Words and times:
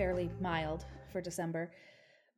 fairly 0.00 0.30
mild 0.40 0.86
for 1.12 1.20
December, 1.20 1.70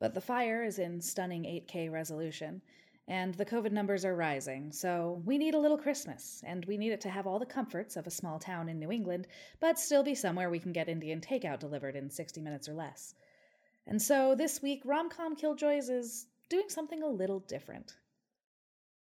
but 0.01 0.15
the 0.15 0.21
fire 0.21 0.65
is 0.65 0.81
in 0.81 1.01
stunning 1.01 1.45
8K 1.45 1.93
resolution, 1.93 2.61
and 3.07 3.35
the 3.35 3.45
COVID 3.45 3.71
numbers 3.71 4.05
are 4.05 4.17
rising, 4.17 4.73
so 4.73 5.23
we 5.25 5.39
need 5.39 5.55
a 5.55 5.59
little 5.61 5.79
Christmas, 5.79 6.43
and 6.45 6.65
we 6.65 6.77
need 6.77 6.91
it 6.91 7.01
to 7.03 7.09
have 7.09 7.25
all 7.25 7.39
the 7.39 7.47
comforts 7.47 7.95
of 7.95 8.09
a 8.09 8.11
small 8.11 8.41
town 8.41 8.69
in 8.69 8.80
New 8.80 8.91
England, 8.91 9.29
but 9.61 9.79
still 9.79 10.03
be 10.03 10.12
somewhere 10.12 10.51
we 10.51 10.59
can 10.59 10.73
get 10.73 10.89
Indian 10.89 11.21
takeout 11.21 11.61
delivered 11.61 11.95
in 11.95 12.11
60 12.11 12.41
minutes 12.41 12.69
or 12.69 12.75
less. 12.75 13.15
And 13.87 14.03
so 14.03 14.34
this 14.34 14.61
week, 14.61 14.83
Romcom 14.83 15.39
Killjoys 15.39 15.89
is 15.89 16.27
doing 16.48 16.67
something 16.67 17.05
a 17.05 17.09
little 17.09 17.39
different. 17.39 17.95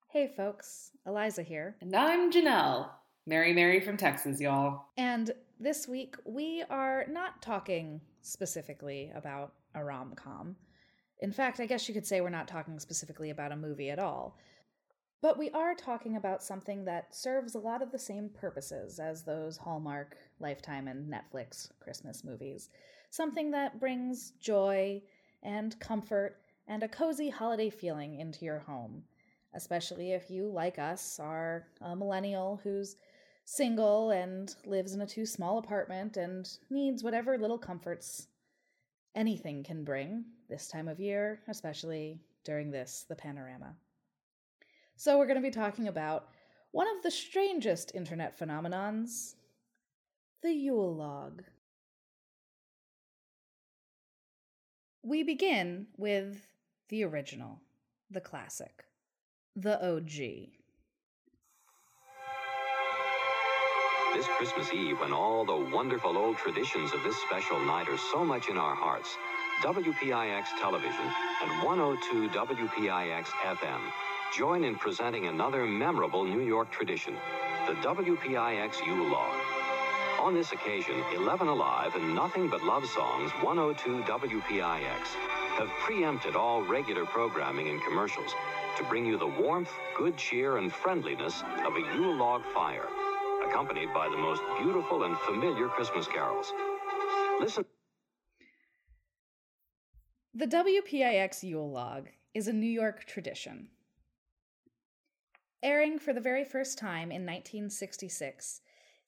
Hey 0.10 0.28
folks, 0.38 0.92
Eliza 1.08 1.42
here. 1.42 1.78
And 1.82 1.96
I'm 1.96 2.32
Janelle. 2.32 2.90
Mary 3.26 3.54
Mary 3.54 3.80
from 3.80 3.98
Texas, 3.98 4.40
y'all. 4.40 4.84
And 4.98 5.32
this 5.60 5.88
week, 5.88 6.16
we 6.26 6.64
are 6.70 7.08
not 7.10 7.42
talking 7.42 8.02
specifically 8.22 9.12
about 9.16 9.54
a 9.76 9.84
rom 9.84 10.14
com. 10.16 10.56
In 11.20 11.32
fact, 11.32 11.60
I 11.60 11.66
guess 11.66 11.88
you 11.88 11.94
could 11.94 12.08
say 12.08 12.22
we're 12.22 12.30
not 12.30 12.48
talking 12.48 12.80
specifically 12.80 13.30
about 13.30 13.52
a 13.52 13.56
movie 13.56 13.90
at 13.90 14.00
all. 14.00 14.38
But 15.22 15.38
we 15.38 15.52
are 15.52 15.76
talking 15.76 16.16
about 16.16 16.42
something 16.42 16.84
that 16.86 17.14
serves 17.14 17.54
a 17.54 17.60
lot 17.60 17.84
of 17.84 17.92
the 17.92 18.00
same 18.00 18.30
purposes 18.30 19.00
as 19.00 19.22
those 19.22 19.56
Hallmark, 19.56 20.18
Lifetime, 20.40 20.88
and 20.88 21.14
Netflix 21.14 21.70
Christmas 21.80 22.24
movies. 22.24 22.70
Something 23.12 23.52
that 23.52 23.80
brings 23.80 24.32
joy 24.42 25.04
and 25.44 25.80
comfort 25.80 26.38
and 26.68 26.82
a 26.82 26.88
cozy 26.88 27.30
holiday 27.30 27.70
feeling 27.70 28.20
into 28.20 28.46
your 28.46 28.60
home, 28.60 29.04
especially 29.54 30.14
if 30.14 30.32
you, 30.32 30.48
like 30.48 30.80
us, 30.80 31.20
are 31.20 31.68
a 31.82 31.96
millennial 31.96 32.60
who's 32.64 32.96
single 33.46 34.12
and 34.12 34.56
lives 34.66 34.94
in 34.94 35.02
a 35.02 35.08
too 35.08 35.26
small 35.26 35.58
apartment 35.58 36.18
and 36.18 36.50
needs 36.70 37.04
whatever 37.04 37.38
little 37.38 37.58
comforts 37.58 38.28
anything 39.16 39.64
can 39.64 39.84
bring 39.84 40.24
this 40.50 40.68
time 40.68 40.88
of 40.88 41.00
year, 41.00 41.42
especially 41.48 42.20
during 42.44 42.72
this, 42.72 43.06
the 43.10 43.16
panorama. 43.16 43.76
So, 44.96 45.18
we're 45.18 45.28
going 45.28 45.42
to 45.42 45.48
be 45.48 45.52
talking 45.52 45.88
about 45.88 46.30
one 46.72 46.88
of 46.96 47.04
the 47.04 47.12
strangest 47.12 47.94
internet 47.96 48.40
phenomenons 48.40 49.36
the 50.42 50.52
Yule 50.52 50.96
log. 50.96 51.44
We 55.04 55.24
begin 55.24 55.88
with 55.98 56.48
the 56.90 57.04
original, 57.04 57.60
the 58.10 58.22
classic, 58.22 58.86
the 59.56 59.84
OG. 59.84 60.61
This 64.14 64.28
Christmas 64.28 64.74
Eve, 64.74 65.00
when 65.00 65.14
all 65.14 65.46
the 65.46 65.56
wonderful 65.74 66.18
old 66.18 66.36
traditions 66.36 66.94
of 66.94 67.02
this 67.02 67.16
special 67.22 67.58
night 67.62 67.88
are 67.88 67.98
so 67.98 68.26
much 68.26 68.50
in 68.50 68.58
our 68.58 68.76
hearts, 68.76 69.18
WPIX 69.64 70.44
Television 70.60 71.06
and 71.42 71.64
102 71.64 72.28
WPIX 72.38 73.26
FM 73.26 73.80
join 74.36 74.66
in 74.66 74.76
presenting 74.76 75.28
another 75.28 75.66
memorable 75.66 76.26
New 76.26 76.42
York 76.42 76.70
tradition, 76.72 77.16
the 77.68 77.74
WPIX 77.76 78.86
Yule 78.86 79.10
Log. 79.10 79.34
On 80.20 80.34
this 80.34 80.52
occasion, 80.52 81.02
11 81.16 81.48
Alive 81.48 81.96
and 81.96 82.14
Nothing 82.14 82.50
But 82.50 82.64
Love 82.64 82.86
Songs 82.86 83.32
102 83.42 84.04
WPIX 84.04 85.08
have 85.58 85.70
preempted 85.80 86.36
all 86.36 86.62
regular 86.64 87.06
programming 87.06 87.70
and 87.70 87.82
commercials 87.84 88.36
to 88.78 88.84
bring 88.84 89.06
you 89.06 89.18
the 89.18 89.28
warmth, 89.28 89.72
good 89.98 90.18
cheer, 90.18 90.58
and 90.58 90.72
friendliness 90.72 91.44
of 91.66 91.76
a 91.76 91.96
Yule 91.96 92.16
log 92.16 92.44
fire, 92.54 92.88
accompanied 93.52 93.94
by 93.94 94.08
the 94.08 94.18
most 94.18 94.42
beautiful 94.62 95.04
and 95.04 95.18
familiar 95.20 95.68
Christmas 95.68 96.08
carols. 96.08 96.54
Listen. 97.40 97.66
The 100.34 100.48
WPIX 100.48 101.44
Yule 101.44 101.70
log 101.70 102.08
is 102.34 102.48
a 102.48 102.54
New 102.54 102.70
York 102.70 103.06
tradition. 103.06 103.68
Airing 105.62 106.00
for 106.00 106.14
the 106.14 106.22
very 106.22 106.46
first 106.46 106.78
time 106.78 107.12
in 107.12 107.26
1966, 107.26 108.62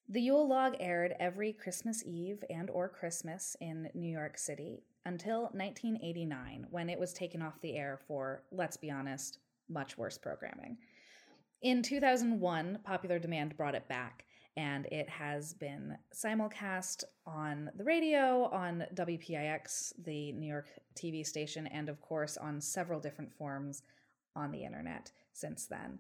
the 0.10 0.20
Yule 0.20 0.48
log 0.48 0.76
aired 0.80 1.16
every 1.20 1.54
Christmas 1.54 2.04
Eve 2.06 2.44
and 2.50 2.70
or 2.70 2.90
Christmas 2.90 3.56
in 3.62 3.90
New 3.94 4.12
York 4.12 4.38
City 4.38 4.84
until 5.06 5.44
1989 5.54 6.68
when 6.70 6.90
it 6.90 7.00
was 7.00 7.14
taken 7.14 7.42
off 7.42 7.62
the 7.62 7.78
air 7.78 8.00
for, 8.08 8.44
let's 8.52 8.76
be 8.76 8.92
honest, 8.92 9.40
much 9.70 9.98
worse 9.98 10.18
programming. 10.18 10.78
In 11.62 11.82
2001, 11.82 12.80
popular 12.84 13.20
demand 13.20 13.56
brought 13.56 13.76
it 13.76 13.88
back 13.88 14.26
and 14.56 14.86
it 14.88 15.10
has 15.10 15.54
been 15.54 15.98
simulcast 16.14 17.04
on 17.26 17.72
the 17.76 17.84
radio, 17.84 18.50
on 18.52 18.86
WPIX, 18.94 19.94
the 20.04 20.32
New 20.34 20.48
York 20.48 20.68
TV 20.96 21.26
station, 21.26 21.68
and 21.68 21.90
of 21.90 22.00
course 22.02 22.38
on 22.38 22.62
several 22.62 23.00
different 23.00 23.34
forms 23.34 23.82
on 24.36 24.52
the 24.52 24.64
internet 24.64 25.12
since 25.34 25.66
then. 25.66 26.00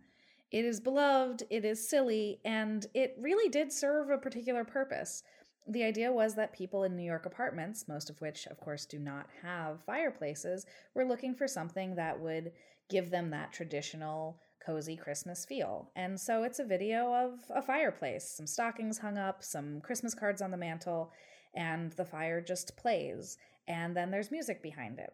It 0.52 0.66
is 0.66 0.80
beloved, 0.80 1.44
it 1.50 1.66
is 1.66 1.90
silly, 1.90 2.40
and 2.46 2.86
it 2.94 3.16
really 3.20 3.50
did 3.50 3.72
serve 3.72 4.12
a 4.12 4.20
particular 4.20 4.64
purpose. 4.64 5.24
The 5.68 5.84
idea 5.84 6.12
was 6.12 6.36
that 6.36 6.54
people 6.54 6.84
in 6.84 6.96
New 6.96 7.04
York 7.04 7.26
apartments, 7.26 7.88
most 7.88 8.10
of 8.12 8.22
which, 8.22 8.46
of 8.48 8.60
course, 8.60 8.86
do 8.86 9.00
not 9.00 9.28
have 9.42 9.84
fireplaces, 9.84 10.68
were 10.94 11.06
looking 11.06 11.34
for 11.34 11.48
something 11.48 11.96
that 11.96 12.20
would 12.20 12.52
give 12.90 13.10
them 13.10 13.32
that 13.32 13.52
traditional 13.52 14.40
cozy 14.66 14.96
Christmas 14.96 15.46
feel. 15.46 15.92
And 15.96 16.20
so 16.20 16.44
it's 16.44 16.60
a 16.60 16.66
video 16.66 17.14
of 17.14 17.40
a 17.54 17.62
fireplace, 17.62 18.30
some 18.30 18.48
stockings 18.48 18.98
hung 18.98 19.18
up, 19.18 19.44
some 19.44 19.82
Christmas 19.82 20.14
cards 20.14 20.42
on 20.42 20.52
the 20.52 20.58
mantle, 20.58 21.12
and 21.54 21.92
the 21.94 22.06
fire 22.06 22.42
just 22.42 22.76
plays. 22.78 23.38
And 23.68 23.96
then 23.96 24.12
there's 24.12 24.32
music 24.32 24.62
behind 24.62 25.00
it. 25.00 25.14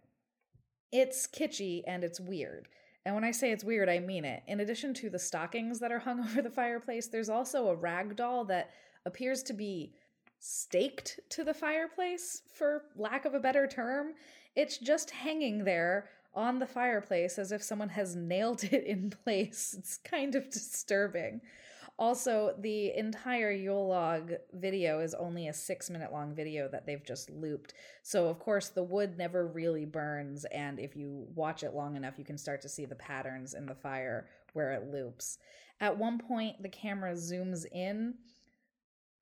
It's 0.92 1.28
kitschy 1.28 1.84
and 1.86 2.04
it's 2.04 2.20
weird. 2.20 2.68
And 3.06 3.16
when 3.16 3.24
I 3.24 3.32
say 3.32 3.52
it's 3.52 3.64
weird, 3.64 3.90
I 3.90 4.00
mean 4.00 4.26
it. 4.26 4.44
In 4.48 4.60
addition 4.60 4.94
to 4.96 5.10
the 5.10 5.20
stockings 5.20 5.80
that 5.80 5.92
are 5.92 6.00
hung 6.00 6.20
over 6.28 6.42
the 6.42 6.50
fireplace, 6.50 7.08
there's 7.08 7.30
also 7.30 7.68
a 7.68 7.76
rag 7.76 8.16
doll 8.16 8.46
that 8.46 8.72
appears 9.06 9.44
to 9.44 9.54
be 9.54 9.94
staked 10.40 11.20
to 11.30 11.44
the 11.44 11.54
fireplace, 11.54 12.44
for 12.54 12.84
lack 12.96 13.26
of 13.26 13.34
a 13.34 13.40
better 13.40 13.68
term. 13.68 14.14
It's 14.56 14.78
just 14.78 15.12
hanging 15.12 15.64
there 15.64 16.10
on 16.34 16.60
the 16.60 16.68
fireplace 16.68 17.40
as 17.40 17.52
if 17.52 17.64
someone 17.64 17.90
has 17.90 18.16
nailed 18.16 18.64
it 18.72 18.86
in 18.86 19.10
place. 19.10 19.76
It's 19.78 19.98
kind 19.98 20.36
of 20.36 20.50
disturbing. 20.50 21.42
Also, 21.98 22.56
the 22.60 22.94
entire 22.96 23.52
Yule 23.52 23.90
log 23.90 24.32
video 24.54 25.02
is 25.02 25.14
only 25.14 25.50
a 25.50 25.54
six 25.54 25.90
minute 25.90 26.14
long 26.14 26.34
video 26.34 26.70
that 26.70 26.86
they've 26.86 27.04
just 27.04 27.30
looped. 27.30 27.74
So, 28.04 28.30
of 28.30 28.40
course, 28.40 28.70
the 28.70 28.84
wood 28.84 29.18
never 29.18 29.46
really 29.46 29.84
burns. 29.84 30.46
And 30.46 30.80
if 30.80 30.96
you 30.96 31.28
watch 31.36 31.62
it 31.62 31.74
long 31.74 31.98
enough, 31.98 32.18
you 32.18 32.24
can 32.24 32.38
start 32.38 32.62
to 32.62 32.70
see 32.70 32.86
the 32.86 32.96
patterns 32.96 33.54
in 33.54 33.66
the 33.66 33.76
fire 33.76 34.28
where 34.54 34.72
it 34.72 34.90
loops. 34.90 35.40
At 35.82 35.98
one 35.98 36.20
point, 36.20 36.62
the 36.64 36.70
camera 36.70 37.14
zooms 37.16 37.66
in 37.70 38.14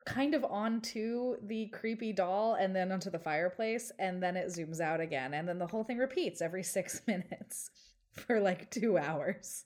kind 0.07 0.33
of 0.33 0.45
onto 0.45 1.35
the 1.47 1.67
creepy 1.67 2.13
doll 2.13 2.53
and 2.53 2.73
then 2.73 2.93
onto 2.93 3.09
the 3.09 3.19
fireplace 3.19 3.91
and 3.99 4.23
then 4.23 4.37
it 4.37 4.47
zooms 4.47 4.79
out 4.79 5.01
again 5.01 5.33
and 5.33 5.47
then 5.47 5.59
the 5.59 5.67
whole 5.67 5.83
thing 5.83 5.97
repeats 5.97 6.41
every 6.41 6.63
6 6.77 7.01
minutes 7.07 7.69
for 8.13 8.39
like 8.39 8.71
2 8.71 8.97
hours. 8.97 9.65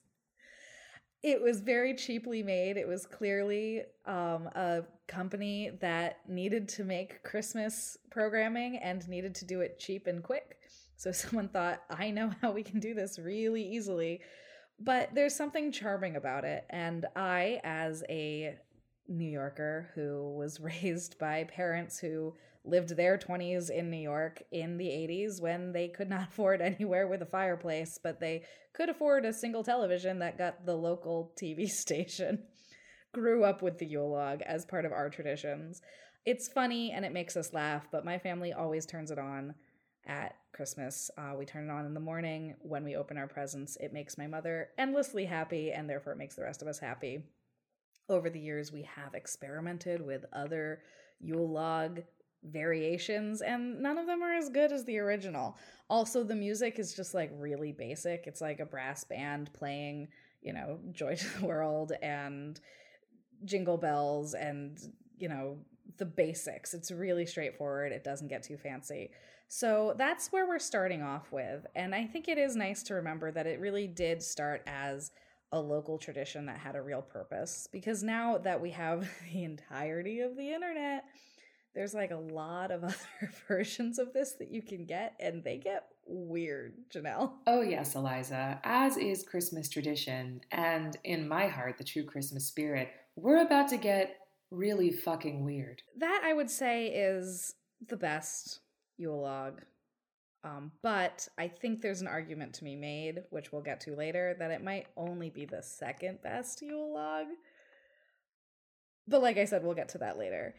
It 1.22 1.40
was 1.40 1.60
very 1.60 1.94
cheaply 1.94 2.42
made. 2.42 2.76
It 2.76 2.88
was 2.88 3.06
clearly 3.06 3.82
um, 4.06 4.48
a 4.56 4.82
company 5.06 5.70
that 5.80 6.18
needed 6.28 6.68
to 6.70 6.82
make 6.82 7.22
Christmas 7.22 7.96
programming 8.10 8.78
and 8.78 9.08
needed 9.08 9.36
to 9.36 9.44
do 9.44 9.60
it 9.60 9.78
cheap 9.78 10.08
and 10.08 10.24
quick. 10.24 10.58
So 10.96 11.12
someone 11.12 11.48
thought, 11.48 11.82
I 11.88 12.10
know 12.10 12.32
how 12.40 12.50
we 12.50 12.64
can 12.64 12.80
do 12.80 12.94
this 12.94 13.20
really 13.20 13.62
easily. 13.62 14.20
But 14.80 15.10
there's 15.14 15.36
something 15.36 15.70
charming 15.70 16.16
about 16.16 16.44
it. 16.44 16.64
And 16.70 17.06
I, 17.14 17.60
as 17.62 18.02
a 18.08 18.56
New 19.12 19.30
Yorker 19.30 19.90
who 19.94 20.34
was 20.36 20.60
raised 20.82 21.18
by 21.18 21.44
parents 21.44 21.98
who 21.98 22.34
lived 22.64 22.96
their 22.96 23.18
20s 23.18 23.70
in 23.70 23.90
New 23.90 23.96
York 23.96 24.42
in 24.52 24.78
the 24.78 24.86
80s 24.86 25.40
when 25.40 25.72
they 25.72 25.88
could 25.88 26.08
not 26.08 26.28
afford 26.30 26.60
anywhere 26.60 27.06
with 27.06 27.22
a 27.22 27.26
fireplace, 27.26 27.98
but 28.02 28.20
they 28.20 28.44
could 28.72 28.88
afford 28.88 29.24
a 29.24 29.32
single 29.32 29.64
television 29.64 30.18
that 30.20 30.38
got 30.38 30.64
the 30.64 30.76
local 30.76 31.32
TV 31.42 31.66
station. 31.66 32.44
Grew 33.12 33.44
up 33.44 33.60
with 33.60 33.78
the 33.78 33.86
Yule 33.86 34.10
log 34.10 34.40
as 34.42 34.64
part 34.64 34.84
of 34.84 34.92
our 34.92 35.10
traditions. 35.10 35.82
It's 36.24 36.48
funny 36.48 36.92
and 36.92 37.04
it 37.04 37.12
makes 37.12 37.36
us 37.36 37.52
laugh, 37.52 37.88
but 37.90 38.04
my 38.04 38.18
family 38.18 38.52
always 38.52 38.86
turns 38.86 39.10
it 39.10 39.18
on 39.18 39.54
at 40.06 40.36
Christmas. 40.54 41.10
Uh, 41.18 41.34
we 41.36 41.44
turn 41.44 41.68
it 41.68 41.72
on 41.72 41.84
in 41.84 41.94
the 41.94 42.00
morning 42.00 42.54
when 42.60 42.84
we 42.84 42.96
open 42.96 43.18
our 43.18 43.26
presents. 43.26 43.76
It 43.80 43.92
makes 43.92 44.16
my 44.16 44.26
mother 44.26 44.68
endlessly 44.78 45.26
happy, 45.26 45.72
and 45.72 45.90
therefore 45.90 46.12
it 46.12 46.18
makes 46.18 46.36
the 46.36 46.42
rest 46.42 46.62
of 46.62 46.68
us 46.68 46.78
happy 46.78 47.24
over 48.08 48.30
the 48.30 48.40
years 48.40 48.72
we 48.72 48.82
have 48.82 49.14
experimented 49.14 50.04
with 50.04 50.24
other 50.32 50.80
Yule 51.20 51.50
log 51.50 52.00
variations 52.44 53.40
and 53.40 53.80
none 53.80 53.98
of 53.98 54.06
them 54.06 54.22
are 54.22 54.34
as 54.34 54.48
good 54.48 54.72
as 54.72 54.84
the 54.84 54.98
original. 54.98 55.56
Also 55.88 56.24
the 56.24 56.34
music 56.34 56.78
is 56.78 56.94
just 56.94 57.14
like 57.14 57.30
really 57.36 57.72
basic. 57.72 58.26
It's 58.26 58.40
like 58.40 58.60
a 58.60 58.66
brass 58.66 59.04
band 59.04 59.52
playing, 59.52 60.08
you 60.40 60.52
know, 60.52 60.78
Joy 60.92 61.14
to 61.14 61.40
the 61.40 61.46
World 61.46 61.92
and 62.02 62.60
Jingle 63.44 63.78
Bells 63.78 64.34
and, 64.34 64.78
you 65.18 65.28
know, 65.28 65.58
the 65.98 66.04
basics. 66.04 66.74
It's 66.74 66.90
really 66.90 67.26
straightforward. 67.26 67.92
It 67.92 68.04
doesn't 68.04 68.28
get 68.28 68.42
too 68.42 68.56
fancy. 68.56 69.10
So 69.48 69.94
that's 69.98 70.32
where 70.32 70.48
we're 70.48 70.58
starting 70.58 71.02
off 71.02 71.30
with. 71.30 71.66
And 71.76 71.94
I 71.94 72.06
think 72.06 72.26
it 72.26 72.38
is 72.38 72.56
nice 72.56 72.82
to 72.84 72.94
remember 72.94 73.30
that 73.32 73.46
it 73.46 73.60
really 73.60 73.86
did 73.86 74.22
start 74.22 74.62
as 74.66 75.12
a 75.52 75.60
local 75.60 75.98
tradition 75.98 76.46
that 76.46 76.58
had 76.58 76.74
a 76.74 76.82
real 76.82 77.02
purpose. 77.02 77.68
Because 77.70 78.02
now 78.02 78.38
that 78.38 78.60
we 78.60 78.70
have 78.70 79.08
the 79.32 79.44
entirety 79.44 80.20
of 80.20 80.36
the 80.36 80.52
internet, 80.52 81.04
there's 81.74 81.94
like 81.94 82.10
a 82.10 82.16
lot 82.16 82.70
of 82.70 82.84
other 82.84 82.96
versions 83.48 83.98
of 83.98 84.12
this 84.12 84.32
that 84.32 84.50
you 84.50 84.62
can 84.62 84.84
get, 84.84 85.14
and 85.20 85.44
they 85.44 85.58
get 85.58 85.86
weird, 86.06 86.74
Janelle. 86.92 87.32
Oh, 87.46 87.62
yes, 87.62 87.94
Eliza. 87.94 88.60
As 88.64 88.96
is 88.96 89.22
Christmas 89.22 89.68
tradition, 89.68 90.40
and 90.50 90.96
in 91.04 91.28
my 91.28 91.46
heart, 91.46 91.78
the 91.78 91.84
true 91.84 92.04
Christmas 92.04 92.46
spirit, 92.46 92.88
we're 93.14 93.42
about 93.44 93.68
to 93.68 93.76
get 93.76 94.16
really 94.50 94.90
fucking 94.90 95.44
weird. 95.44 95.82
That 95.96 96.22
I 96.24 96.32
would 96.32 96.50
say 96.50 96.88
is 96.88 97.54
the 97.88 97.96
best 97.96 98.60
Yule 98.98 99.22
log. 99.22 99.62
Um, 100.44 100.72
but 100.82 101.28
I 101.38 101.48
think 101.48 101.80
there's 101.80 102.00
an 102.00 102.08
argument 102.08 102.54
to 102.54 102.64
be 102.64 102.74
made, 102.74 103.22
which 103.30 103.52
we'll 103.52 103.62
get 103.62 103.80
to 103.82 103.94
later, 103.94 104.34
that 104.38 104.50
it 104.50 104.64
might 104.64 104.86
only 104.96 105.30
be 105.30 105.44
the 105.44 105.62
second 105.62 106.20
best 106.22 106.62
Yule 106.62 106.92
log. 106.92 107.26
But 109.06 109.22
like 109.22 109.38
I 109.38 109.44
said, 109.44 109.62
we'll 109.62 109.74
get 109.74 109.88
to 109.90 109.98
that 109.98 110.18
later. 110.18 110.54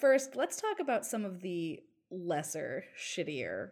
First, 0.00 0.36
let's 0.36 0.60
talk 0.60 0.80
about 0.80 1.04
some 1.04 1.24
of 1.24 1.40
the 1.40 1.80
lesser, 2.10 2.84
shittier 2.98 3.70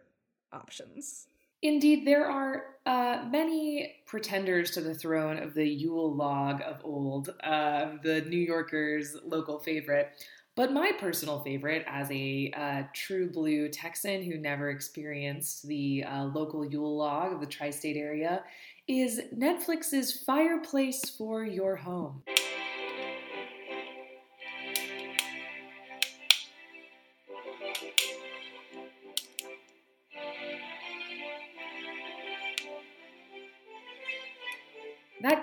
options. 0.51 1.27
Indeed, 1.61 2.05
there 2.05 2.29
are 2.29 2.63
uh, 2.85 3.25
many 3.31 3.95
pretenders 4.05 4.71
to 4.71 4.81
the 4.81 4.93
throne 4.93 5.37
of 5.37 5.53
the 5.55 5.67
Yule 5.67 6.13
log 6.15 6.61
of 6.61 6.81
old, 6.83 7.29
uh, 7.43 7.93
the 8.03 8.21
New 8.21 8.37
Yorker's 8.37 9.17
local 9.25 9.59
favorite. 9.59 10.09
But 10.55 10.71
my 10.71 10.93
personal 10.97 11.41
favorite, 11.41 11.83
as 11.85 12.09
a 12.11 12.51
uh, 12.55 12.83
true 12.93 13.29
blue 13.29 13.67
Texan 13.67 14.23
who 14.23 14.37
never 14.37 14.69
experienced 14.69 15.67
the 15.67 16.05
uh, 16.05 16.25
local 16.25 16.65
Yule 16.65 16.95
log 16.95 17.33
of 17.33 17.41
the 17.41 17.45
tri 17.45 17.71
state 17.71 17.97
area, 17.97 18.41
is 18.87 19.19
Netflix's 19.35 20.23
Fireplace 20.23 21.09
for 21.09 21.43
Your 21.43 21.75
Home. 21.75 22.21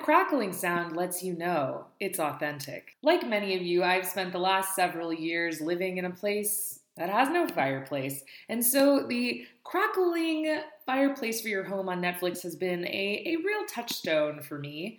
Crackling 0.03 0.53
sound 0.53 0.97
lets 0.97 1.23
you 1.23 1.35
know 1.35 1.87
it's 2.01 2.19
authentic. 2.19 2.97
Like 3.03 3.29
many 3.29 3.55
of 3.55 3.63
you, 3.63 3.85
I've 3.85 4.07
spent 4.07 4.33
the 4.33 4.39
last 4.39 4.75
several 4.75 5.13
years 5.13 5.61
living 5.61 5.99
in 5.99 6.05
a 6.05 6.11
place 6.11 6.81
that 6.97 7.09
has 7.09 7.31
no 7.31 7.47
fireplace. 7.47 8.25
And 8.49 8.65
so 8.65 9.07
the 9.07 9.47
crackling 9.63 10.61
fireplace 10.87 11.41
for 11.41 11.49
your 11.49 11.63
home 11.63 11.89
on 11.89 12.03
Netflix 12.03 12.43
has 12.43 12.57
been 12.57 12.85
a, 12.87 13.23
a 13.27 13.37
real 13.45 13.65
touchstone 13.73 14.43
for 14.43 14.59
me. 14.59 14.99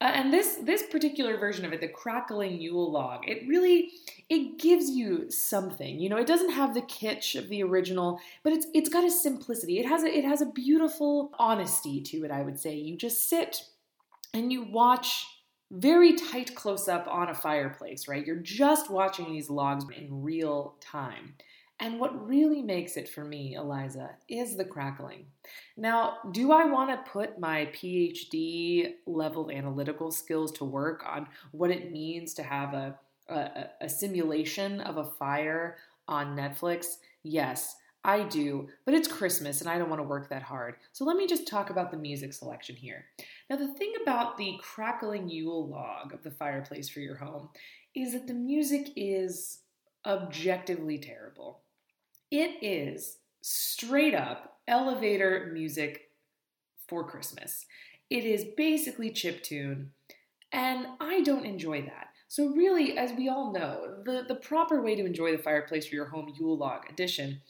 Uh, 0.00 0.10
and 0.14 0.32
this 0.32 0.56
this 0.62 0.82
particular 0.84 1.36
version 1.36 1.64
of 1.64 1.72
it, 1.72 1.80
the 1.80 1.86
crackling 1.86 2.60
Yule 2.60 2.90
log, 2.90 3.28
it 3.28 3.46
really 3.46 3.90
it 4.28 4.58
gives 4.58 4.90
you 4.90 5.30
something. 5.30 6.00
You 6.00 6.08
know, 6.08 6.16
it 6.16 6.26
doesn't 6.26 6.52
have 6.52 6.74
the 6.74 6.82
kitsch 6.82 7.38
of 7.38 7.50
the 7.50 7.62
original, 7.62 8.18
but 8.42 8.52
it's 8.52 8.66
it's 8.74 8.88
got 8.88 9.04
a 9.04 9.10
simplicity. 9.10 9.78
It 9.78 9.86
has 9.86 10.02
a 10.02 10.08
it 10.08 10.24
has 10.24 10.40
a 10.40 10.46
beautiful 10.46 11.30
honesty 11.38 12.00
to 12.00 12.24
it. 12.24 12.30
I 12.32 12.42
would 12.42 12.58
say 12.58 12.74
you 12.74 12.96
just 12.96 13.28
sit 13.28 13.62
and 14.34 14.52
you 14.52 14.62
watch 14.62 15.26
very 15.70 16.14
tight 16.14 16.54
close 16.54 16.88
up 16.88 17.06
on 17.08 17.28
a 17.28 17.34
fireplace, 17.34 18.08
right? 18.08 18.26
You're 18.26 18.36
just 18.36 18.90
watching 18.90 19.32
these 19.32 19.50
logs 19.50 19.84
in 19.96 20.22
real 20.22 20.76
time. 20.80 21.34
And 21.78 21.98
what 21.98 22.28
really 22.28 22.60
makes 22.60 22.98
it 22.98 23.08
for 23.08 23.24
me, 23.24 23.54
Eliza, 23.54 24.10
is 24.28 24.56
the 24.56 24.64
crackling. 24.64 25.26
Now, 25.78 26.18
do 26.30 26.52
I 26.52 26.66
want 26.66 26.90
to 26.90 27.10
put 27.10 27.40
my 27.40 27.66
PhD 27.72 28.94
level 29.06 29.50
analytical 29.50 30.10
skills 30.10 30.52
to 30.52 30.64
work 30.64 31.02
on 31.06 31.26
what 31.52 31.70
it 31.70 31.90
means 31.90 32.34
to 32.34 32.42
have 32.42 32.74
a, 32.74 32.98
a, 33.28 33.68
a 33.80 33.88
simulation 33.88 34.82
of 34.82 34.98
a 34.98 35.04
fire 35.04 35.78
on 36.06 36.36
Netflix? 36.36 36.96
Yes. 37.22 37.76
I 38.04 38.22
do, 38.22 38.68
but 38.86 38.94
it's 38.94 39.08
Christmas 39.08 39.60
and 39.60 39.68
I 39.68 39.78
don't 39.78 39.90
want 39.90 40.00
to 40.00 40.08
work 40.08 40.30
that 40.30 40.42
hard. 40.42 40.76
So 40.92 41.04
let 41.04 41.16
me 41.16 41.26
just 41.26 41.46
talk 41.46 41.68
about 41.68 41.90
the 41.90 41.98
music 41.98 42.32
selection 42.32 42.74
here. 42.76 43.04
Now, 43.48 43.56
the 43.56 43.74
thing 43.74 43.92
about 44.02 44.38
the 44.38 44.58
crackling 44.62 45.28
Yule 45.28 45.68
log 45.68 46.14
of 46.14 46.22
the 46.22 46.30
fireplace 46.30 46.88
for 46.88 47.00
your 47.00 47.16
home 47.16 47.50
is 47.94 48.12
that 48.12 48.26
the 48.26 48.34
music 48.34 48.90
is 48.96 49.58
objectively 50.06 50.98
terrible. 50.98 51.60
It 52.30 52.62
is 52.62 53.18
straight 53.42 54.14
up 54.14 54.60
elevator 54.66 55.50
music 55.52 56.10
for 56.88 57.04
Christmas. 57.04 57.66
It 58.08 58.24
is 58.24 58.44
basically 58.56 59.10
chip 59.10 59.42
tune, 59.42 59.90
and 60.52 60.86
I 61.00 61.20
don't 61.22 61.44
enjoy 61.44 61.82
that. 61.82 62.08
So, 62.28 62.48
really, 62.54 62.96
as 62.96 63.12
we 63.12 63.28
all 63.28 63.52
know, 63.52 64.02
the, 64.04 64.24
the 64.26 64.36
proper 64.36 64.80
way 64.80 64.94
to 64.94 65.04
enjoy 65.04 65.32
the 65.32 65.42
fireplace 65.42 65.88
for 65.88 65.96
your 65.96 66.06
home 66.06 66.32
Yule 66.38 66.56
log 66.56 66.88
edition 66.88 67.40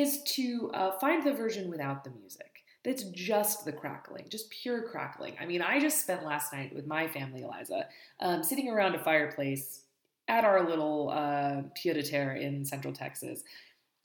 is 0.00 0.22
to 0.22 0.70
uh, 0.74 0.98
find 0.98 1.24
the 1.24 1.32
version 1.32 1.70
without 1.70 2.04
the 2.04 2.10
music. 2.10 2.64
That's 2.84 3.04
just 3.04 3.64
the 3.64 3.72
crackling, 3.72 4.26
just 4.28 4.48
pure 4.50 4.82
crackling. 4.82 5.34
I 5.40 5.46
mean, 5.46 5.60
I 5.60 5.80
just 5.80 6.02
spent 6.02 6.24
last 6.24 6.52
night 6.52 6.74
with 6.74 6.86
my 6.86 7.08
family, 7.08 7.42
Eliza, 7.42 7.88
um, 8.20 8.44
sitting 8.44 8.68
around 8.68 8.94
a 8.94 9.02
fireplace 9.02 9.82
at 10.28 10.44
our 10.44 10.68
little 10.68 11.10
uh, 11.10 11.62
pied 11.74 11.94
de 11.94 12.02
terre 12.02 12.36
in 12.36 12.64
central 12.64 12.94
Texas, 12.94 13.42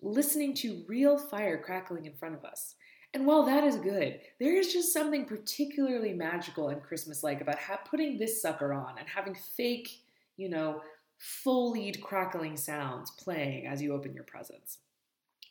listening 0.02 0.56
to 0.56 0.84
real 0.88 1.18
fire 1.18 1.62
crackling 1.62 2.06
in 2.06 2.14
front 2.14 2.36
of 2.36 2.44
us. 2.44 2.76
And 3.14 3.26
while 3.26 3.44
that 3.44 3.64
is 3.64 3.76
good, 3.76 4.20
there 4.40 4.56
is 4.56 4.72
just 4.72 4.94
something 4.94 5.26
particularly 5.26 6.14
magical 6.14 6.70
and 6.70 6.82
Christmas 6.82 7.24
like 7.24 7.42
about 7.42 7.60
ha- 7.60 7.82
putting 7.90 8.18
this 8.18 8.42
sucker 8.42 8.74
on 8.74 8.98
and 8.98 9.08
having 9.08 9.36
fake, 9.36 9.90
you 10.38 10.50
know, 10.50 10.82
full 11.18 11.72
lead 11.72 12.02
crackling 12.02 12.58
sounds 12.58 13.12
playing 13.12 13.68
as 13.68 13.82
you 13.82 13.94
open 13.94 14.14
your 14.14 14.24
presents. 14.24 14.80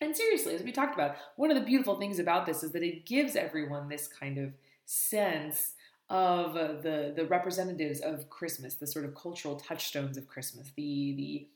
And 0.00 0.16
seriously, 0.16 0.54
as 0.54 0.62
we 0.62 0.72
talked 0.72 0.94
about, 0.94 1.16
one 1.36 1.50
of 1.50 1.56
the 1.56 1.64
beautiful 1.64 1.98
things 1.98 2.18
about 2.18 2.46
this 2.46 2.62
is 2.62 2.72
that 2.72 2.82
it 2.82 3.06
gives 3.06 3.36
everyone 3.36 3.88
this 3.88 4.08
kind 4.08 4.38
of 4.38 4.54
sense 4.86 5.74
of 6.08 6.56
uh, 6.56 6.80
the 6.80 7.12
the 7.14 7.26
representatives 7.26 8.00
of 8.00 8.28
Christmas, 8.28 8.74
the 8.74 8.86
sort 8.86 9.04
of 9.04 9.14
cultural 9.14 9.56
touchstones 9.56 10.16
of 10.16 10.26
Christmas, 10.26 10.72
the 10.76 11.14
the 11.16 11.48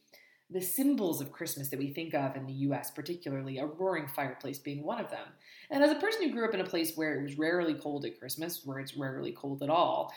the 0.50 0.60
symbols 0.60 1.20
of 1.20 1.32
Christmas 1.32 1.68
that 1.70 1.78
we 1.78 1.92
think 1.92 2.14
of 2.14 2.36
in 2.36 2.46
the 2.46 2.52
US, 2.52 2.90
particularly 2.90 3.58
a 3.58 3.66
roaring 3.66 4.06
fireplace 4.06 4.58
being 4.58 4.84
one 4.84 5.00
of 5.00 5.10
them. 5.10 5.26
And 5.70 5.82
as 5.82 5.90
a 5.90 5.96
person 5.96 6.22
who 6.22 6.32
grew 6.32 6.46
up 6.46 6.54
in 6.54 6.60
a 6.60 6.64
place 6.64 6.96
where 6.96 7.18
it 7.18 7.22
was 7.22 7.38
rarely 7.38 7.74
cold 7.74 8.04
at 8.04 8.18
Christmas, 8.18 8.60
where 8.64 8.78
it's 8.78 8.96
rarely 8.96 9.32
cold 9.32 9.62
at 9.62 9.70
all, 9.70 10.12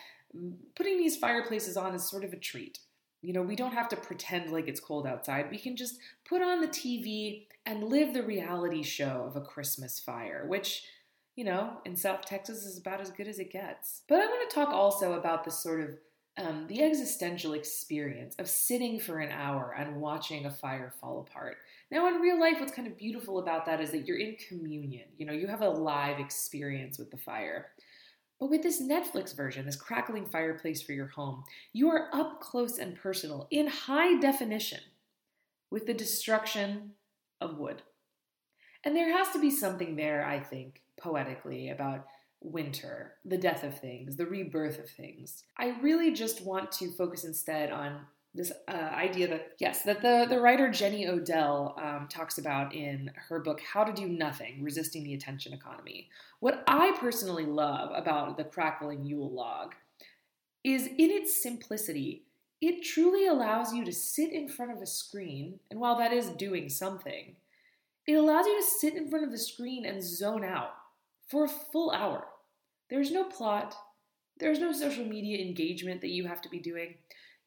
putting 0.75 0.97
these 0.97 1.17
fireplaces 1.17 1.77
on 1.77 1.95
is 1.95 2.09
sort 2.09 2.25
of 2.25 2.33
a 2.33 2.37
treat. 2.37 2.79
You 3.21 3.33
know, 3.33 3.41
we 3.41 3.55
don't 3.55 3.73
have 3.73 3.89
to 3.89 3.95
pretend 3.95 4.51
like 4.51 4.67
it's 4.67 4.79
cold 4.79 5.07
outside. 5.07 5.49
We 5.49 5.57
can 5.57 5.75
just 5.75 5.97
put 6.27 6.41
on 6.41 6.61
the 6.61 6.67
TV 6.67 7.47
and 7.65 7.83
live 7.83 8.13
the 8.13 8.23
reality 8.23 8.83
show 8.83 9.25
of 9.27 9.35
a 9.35 9.41
Christmas 9.41 9.99
fire, 9.99 10.45
which, 10.47 10.83
you 11.35 11.43
know, 11.43 11.77
in 11.85 11.95
South 11.95 12.21
Texas 12.21 12.65
is 12.65 12.77
about 12.77 13.01
as 13.01 13.11
good 13.11 13.27
as 13.27 13.39
it 13.39 13.51
gets. 13.51 14.03
But 14.07 14.21
I 14.21 14.25
want 14.27 14.49
to 14.49 14.55
talk 14.55 14.69
also 14.69 15.13
about 15.13 15.43
the 15.43 15.51
sort 15.51 15.81
of 15.81 15.97
um, 16.37 16.65
the 16.67 16.83
existential 16.83 17.53
experience 17.53 18.35
of 18.37 18.47
sitting 18.47 18.99
for 18.99 19.19
an 19.19 19.31
hour 19.31 19.75
and 19.77 19.99
watching 19.99 20.45
a 20.45 20.51
fire 20.51 20.93
fall 21.01 21.19
apart. 21.19 21.57
Now, 21.89 22.07
in 22.07 22.21
real 22.21 22.39
life, 22.39 22.59
what's 22.59 22.71
kind 22.71 22.87
of 22.87 22.97
beautiful 22.97 23.39
about 23.39 23.65
that 23.65 23.81
is 23.81 23.91
that 23.91 24.05
you're 24.05 24.19
in 24.19 24.35
communion. 24.47 25.05
You 25.17 25.25
know, 25.25 25.33
you 25.33 25.47
have 25.47 25.61
a 25.61 25.69
live 25.69 26.19
experience 26.19 26.99
with 26.99 27.09
the 27.09 27.17
fire. 27.17 27.67
But 28.39 28.49
with 28.49 28.61
this 28.61 28.81
Netflix 28.81 29.35
version, 29.35 29.65
this 29.65 29.75
crackling 29.75 30.25
fireplace 30.25 30.81
for 30.81 30.93
your 30.93 31.07
home, 31.07 31.43
you 31.73 31.89
are 31.89 32.09
up 32.13 32.39
close 32.39 32.77
and 32.77 32.95
personal 32.95 33.47
in 33.49 33.67
high 33.67 34.19
definition 34.19 34.79
with 35.71 35.87
the 35.87 35.93
destruction 35.93 36.91
of 37.41 37.57
wood. 37.57 37.81
And 38.83 38.95
there 38.95 39.11
has 39.17 39.31
to 39.33 39.39
be 39.39 39.49
something 39.49 39.95
there, 39.95 40.25
I 40.25 40.39
think, 40.39 40.81
poetically 41.01 41.69
about 41.69 42.05
winter, 42.41 43.15
the 43.25 43.37
death 43.37 43.63
of 43.63 43.79
things, 43.79 44.15
the 44.15 44.25
rebirth 44.25 44.79
of 44.79 44.89
things. 44.89 45.43
I 45.57 45.75
really 45.81 46.13
just 46.13 46.45
want 46.45 46.71
to 46.73 46.91
focus 46.91 47.23
instead 47.23 47.71
on 47.71 48.01
this 48.37 48.51
uh, 48.67 48.71
idea 48.71 49.27
that 49.27 49.53
yes 49.59 49.81
that 49.83 50.01
the, 50.01 50.25
the 50.29 50.39
writer 50.39 50.69
jenny 50.69 51.07
odell 51.07 51.75
um, 51.81 52.07
talks 52.07 52.37
about 52.37 52.73
in 52.73 53.11
her 53.15 53.39
book 53.39 53.59
how 53.61 53.83
to 53.83 53.91
do 53.91 54.07
nothing 54.07 54.63
resisting 54.63 55.03
the 55.03 55.13
attention 55.13 55.53
economy. 55.53 56.07
What 56.39 56.63
i 56.67 56.95
personally 56.99 57.45
love 57.45 57.91
about 57.93 58.37
the 58.37 58.43
crackling 58.43 59.05
yule 59.05 59.31
log 59.31 59.73
is 60.63 60.85
in 60.85 61.11
its 61.11 61.41
simplicity 61.41 62.23
it 62.61 62.83
truly 62.83 63.27
allows 63.27 63.73
you 63.73 63.83
to 63.85 63.91
sit 63.91 64.31
in 64.31 64.47
front 64.47 64.71
of 64.71 64.81
a 64.81 64.87
screen 64.87 65.59
and 65.69 65.79
while 65.79 65.97
that 65.97 66.13
is 66.13 66.29
doing 66.29 66.69
something 66.69 67.35
it 68.05 68.13
allows 68.13 68.45
you 68.45 68.61
to 68.61 68.67
sit 68.67 68.95
in 68.95 69.09
front 69.09 69.25
of 69.25 69.31
the 69.31 69.37
screen 69.37 69.85
and 69.85 70.01
zone 70.01 70.45
out 70.45 70.69
for 71.27 71.43
a 71.43 71.49
full 71.49 71.91
hour. 71.91 72.23
There's 72.89 73.11
no 73.11 73.25
plot 73.25 73.75
there's 74.39 74.59
no 74.59 74.71
social 74.71 75.05
media 75.05 75.43
engagement 75.43 76.01
that 76.01 76.09
you 76.09 76.27
have 76.27 76.41
to 76.41 76.49
be 76.49 76.59
doing 76.59 76.95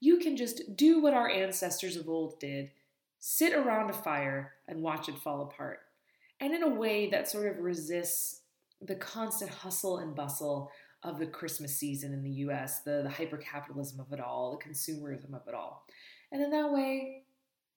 you 0.00 0.18
can 0.18 0.36
just 0.36 0.76
do 0.76 1.00
what 1.00 1.14
our 1.14 1.28
ancestors 1.28 1.96
of 1.96 2.08
old 2.08 2.40
did 2.40 2.70
sit 3.18 3.52
around 3.52 3.90
a 3.90 3.92
fire 3.92 4.54
and 4.66 4.82
watch 4.82 5.08
it 5.08 5.18
fall 5.18 5.42
apart. 5.42 5.80
And 6.40 6.54
in 6.54 6.62
a 6.62 6.68
way 6.68 7.10
that 7.10 7.28
sort 7.28 7.46
of 7.46 7.62
resists 7.62 8.40
the 8.80 8.94
constant 8.94 9.50
hustle 9.50 9.98
and 9.98 10.14
bustle 10.14 10.70
of 11.02 11.18
the 11.18 11.26
Christmas 11.26 11.76
season 11.76 12.12
in 12.14 12.22
the 12.22 12.30
US, 12.30 12.80
the, 12.80 13.02
the 13.02 13.10
hyper 13.10 13.36
capitalism 13.36 14.00
of 14.00 14.12
it 14.12 14.20
all, 14.20 14.58
the 14.58 14.68
consumerism 14.68 15.34
of 15.34 15.46
it 15.46 15.54
all. 15.54 15.84
And 16.32 16.42
in 16.42 16.50
that 16.50 16.72
way, 16.72 17.24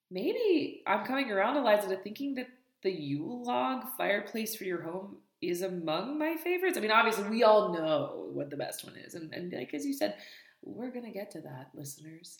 maybe 0.09 0.81
I'm 0.87 1.05
coming 1.05 1.29
around, 1.29 1.57
Eliza, 1.57 1.89
to 1.89 1.97
thinking 1.97 2.35
that 2.35 2.47
the 2.83 2.91
Yule 2.91 3.43
log 3.43 3.83
fireplace 3.97 4.55
for 4.55 4.63
your 4.63 4.81
home 4.81 5.17
is 5.41 5.61
among 5.61 6.17
my 6.17 6.35
favorites. 6.35 6.77
I 6.77 6.81
mean, 6.81 6.91
obviously, 6.91 7.29
we 7.29 7.43
all 7.43 7.73
know 7.73 8.29
what 8.31 8.49
the 8.49 8.57
best 8.57 8.85
one 8.85 8.95
is. 8.95 9.13
And, 9.13 9.33
and 9.33 9.51
like 9.51 9.73
as 9.73 9.85
you 9.85 9.93
said, 9.93 10.15
we're 10.63 10.91
going 10.91 11.05
to 11.05 11.11
get 11.11 11.31
to 11.31 11.41
that, 11.41 11.69
listeners. 11.73 12.39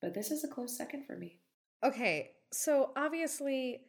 But 0.00 0.14
this 0.14 0.30
is 0.30 0.44
a 0.44 0.48
close 0.48 0.76
second 0.76 1.06
for 1.06 1.16
me. 1.16 1.38
Okay, 1.84 2.30
so 2.52 2.92
obviously 2.96 3.82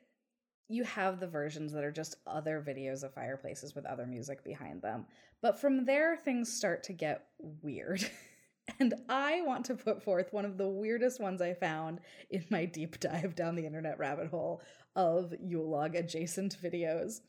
you 0.67 0.83
have 0.83 1.19
the 1.19 1.27
versions 1.27 1.73
that 1.73 1.83
are 1.83 1.91
just 1.91 2.15
other 2.25 2.63
videos 2.65 3.03
of 3.03 3.13
fireplaces 3.13 3.75
with 3.75 3.85
other 3.85 4.05
music 4.05 4.43
behind 4.43 4.81
them. 4.81 5.05
But 5.41 5.59
from 5.59 5.85
there, 5.85 6.15
things 6.15 6.51
start 6.51 6.83
to 6.83 6.93
get 6.93 7.25
weird. 7.39 8.09
and 8.79 8.93
I 9.09 9.41
want 9.41 9.65
to 9.65 9.75
put 9.75 10.01
forth 10.01 10.31
one 10.31 10.45
of 10.45 10.57
the 10.57 10.69
weirdest 10.69 11.19
ones 11.19 11.41
I 11.41 11.53
found 11.53 12.00
in 12.29 12.45
my 12.50 12.65
deep 12.65 13.00
dive 13.00 13.35
down 13.35 13.55
the 13.55 13.65
internet 13.65 14.00
rabbit 14.00 14.27
hole 14.27 14.61
of 14.95 15.33
Yule 15.41 15.69
log 15.69 15.95
adjacent 15.95 16.57
videos, 16.61 17.19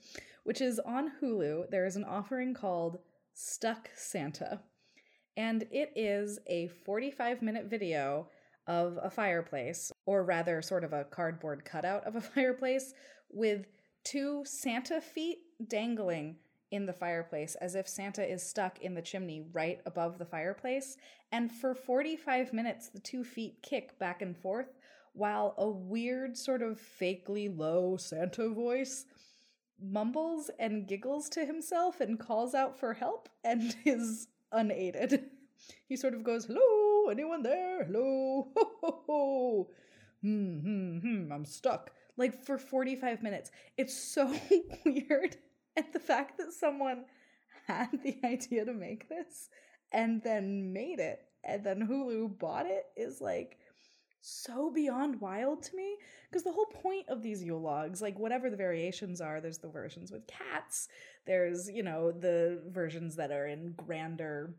which 0.45 0.61
is 0.61 0.79
on 0.81 1.13
Hulu. 1.21 1.71
There 1.71 1.87
is 1.87 1.97
an 1.97 2.05
offering 2.05 2.55
called 2.55 2.99
Stuck 3.35 3.91
Santa. 3.97 4.61
And 5.37 5.63
it 5.71 5.93
is 5.97 6.39
a 6.47 6.69
45 6.69 7.43
minute 7.43 7.67
video 7.67 8.29
of 8.67 8.99
a 9.03 9.11
fireplace, 9.11 9.91
or 10.07 10.25
rather, 10.25 10.63
sort 10.63 10.85
of 10.85 10.93
a 10.93 11.05
cardboard 11.05 11.65
cutout 11.65 12.05
of 12.05 12.17
a 12.17 12.21
fireplace, 12.35 12.95
with 13.31 13.67
two 14.05 14.43
Santa 14.45 15.01
feet 15.01 15.39
dangling 15.69 16.37
in 16.71 16.87
the 16.87 16.93
fireplace 16.93 17.55
as 17.57 17.75
if 17.75 17.87
Santa 17.87 18.27
is 18.27 18.43
stuck 18.43 18.81
in 18.81 18.95
the 18.95 19.03
chimney 19.03 19.45
right 19.53 19.81
above 19.85 20.19
the 20.19 20.25
fireplace. 20.25 20.97
And 21.31 21.53
for 21.53 21.75
45 21.75 22.53
minutes, 22.53 22.89
the 22.89 23.01
two 23.01 23.25
feet 23.25 23.63
kick 23.63 23.99
back 23.99 24.23
and 24.23 24.37
forth 24.37 24.75
while 25.13 25.55
a 25.59 25.69
weird, 25.69 26.37
sort 26.37 26.63
of 26.63 26.81
fakely 27.01 27.49
low 27.55 27.97
Santa 27.97 28.49
voice 28.49 29.05
mumbles 29.85 30.51
and 30.59 30.87
giggles 30.87 31.29
to 31.29 31.45
himself 31.45 32.01
and 32.01 32.19
calls 32.19 32.55
out 32.55 32.79
for 32.79 32.95
help 32.95 33.29
and 33.45 33.75
is 33.85 34.29
unaided. 34.53 35.25
He 35.89 35.97
sort 35.97 36.15
of 36.15 36.25
goes, 36.25 36.47
Hello, 36.47 37.09
anyone 37.09 37.43
there? 37.43 37.85
Hello, 37.85 38.49
ho 38.57 38.71
ho 38.81 39.03
ho. 39.07 39.71
Hmm, 40.21 40.59
hmm, 40.59 40.99
hmm, 40.99 41.33
I'm 41.33 41.45
stuck 41.45 41.93
like 42.17 42.45
for 42.45 42.59
45 42.59 43.23
minutes. 43.23 43.51
It's 43.77 43.95
so 43.95 44.35
weird. 44.87 45.37
And 45.77 45.87
the 45.93 46.01
fact 46.01 46.39
that 46.39 46.53
someone 46.53 47.05
had 47.67 47.91
the 48.03 48.19
idea 48.25 48.65
to 48.65 48.73
make 48.73 49.09
this 49.09 49.49
and 49.93 50.23
then 50.23 50.73
made 50.73 50.99
it 50.99 51.21
and 51.45 51.65
then 51.65 51.87
Hulu 51.87 52.39
bought 52.39 52.67
it 52.67 52.87
is 52.97 53.21
like 53.21 53.59
so 54.23 54.71
beyond 54.71 55.21
wild 55.21 55.63
to 55.65 55.77
me 55.77 55.97
because 56.31 56.43
the 56.43 56.53
whole 56.53 56.67
point 56.67 57.09
of 57.09 57.23
these 57.23 57.43
Yule 57.43 57.61
logs, 57.61 58.01
like 58.01 58.19
whatever 58.19 58.49
the 58.49 58.57
variations 58.57 59.21
are, 59.21 59.41
there's 59.41 59.59
the 59.59 59.69
versions 59.69 60.11
with 60.11 60.27
cats, 60.27 60.89
there's, 61.27 61.69
you 61.69 61.83
know, 61.83 62.13
the 62.13 62.63
versions 62.69 63.17
that 63.17 63.31
are 63.31 63.47
in 63.47 63.75
grander 63.77 64.55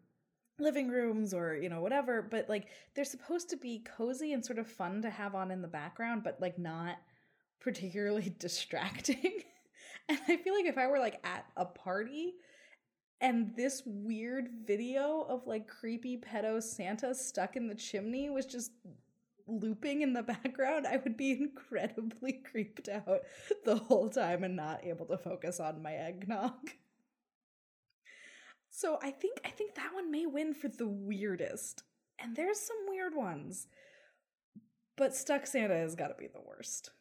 living 0.60 0.90
rooms 0.90 1.34
or 1.34 1.56
you 1.56 1.68
know 1.68 1.82
whatever 1.82 2.22
but 2.22 2.48
like 2.48 2.68
they're 2.94 3.04
supposed 3.04 3.50
to 3.50 3.58
be 3.58 3.84
cozy 3.98 4.34
and 4.34 4.46
sort 4.46 4.60
of 4.60 4.68
fun 4.68 5.02
to 5.02 5.10
have 5.10 5.34
on 5.34 5.50
in 5.50 5.64
the 5.64 5.68
background 5.68 6.24
but 6.24 6.40
like 6.40 6.60
not 6.60 6.98
particularly 7.64 8.36
distracting. 8.40 9.42
and 10.10 10.20
I 10.28 10.38
feel 10.38 10.54
like 10.54 10.66
if 10.66 10.78
I 10.78 10.88
were 10.88 11.00
like 11.00 11.26
at 11.26 11.46
a 11.58 11.66
party 11.66 12.34
and 13.22 13.56
this 13.56 13.82
weird 13.86 14.50
video 14.68 15.26
of 15.30 15.48
like 15.48 15.68
creepy 15.68 16.18
pedo 16.18 16.62
Santa 16.62 17.16
stuck 17.16 17.56
in 17.56 17.68
the 17.68 17.76
chimney 17.76 18.30
was 18.30 18.46
just 18.46 18.72
looping 19.48 20.02
in 20.02 20.14
the 20.14 20.24
background, 20.24 20.88
I 20.88 20.98
would 20.98 21.18
be 21.18 21.32
incredibly 21.40 22.34
creeped 22.34 22.90
out 22.90 23.22
the 23.66 23.76
whole 23.76 24.10
time 24.10 24.44
and 24.44 24.56
not 24.56 24.86
able 24.86 25.06
to 25.08 25.18
focus 25.18 25.60
on 25.60 25.82
my 25.82 25.94
eggnog. 25.94 26.72
So 28.70 28.98
I 29.04 29.12
think 29.12 29.40
I 29.46 29.50
think 29.50 29.76
that 29.76 29.94
one 29.94 30.12
may 30.12 30.26
win 30.26 30.54
for 30.54 30.68
the 30.68 30.88
weirdest. 30.88 31.84
And 32.20 32.36
there's 32.36 32.60
some 32.60 32.78
weird 32.88 33.16
ones. 33.16 33.68
But 34.96 35.16
Stuck 35.16 35.48
Santa 35.48 35.76
has 35.76 35.96
got 35.96 36.08
to 36.08 36.16
be 36.16 36.28
the 36.28 36.42
worst. 36.46 36.92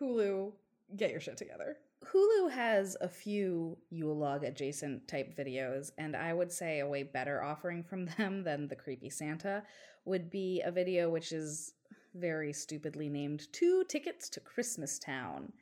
Hulu, 0.00 0.52
get 0.96 1.10
your 1.10 1.20
shit 1.20 1.36
together. 1.36 1.76
Hulu 2.04 2.50
has 2.50 2.96
a 3.00 3.08
few 3.08 3.78
Yule 3.90 4.16
log 4.16 4.44
adjacent 4.44 5.08
type 5.08 5.36
videos, 5.36 5.90
and 5.96 6.14
I 6.14 6.34
would 6.34 6.52
say 6.52 6.80
a 6.80 6.86
way 6.86 7.02
better 7.02 7.42
offering 7.42 7.82
from 7.82 8.06
them 8.18 8.44
than 8.44 8.68
the 8.68 8.76
Creepy 8.76 9.10
Santa 9.10 9.62
would 10.04 10.30
be 10.30 10.62
a 10.64 10.70
video 10.70 11.08
which 11.08 11.32
is 11.32 11.72
very 12.14 12.52
stupidly 12.52 13.08
named 13.08 13.52
Two 13.52 13.84
Tickets 13.88 14.28
to 14.30 14.40
Christmas 14.40 14.98
Town, 14.98 15.52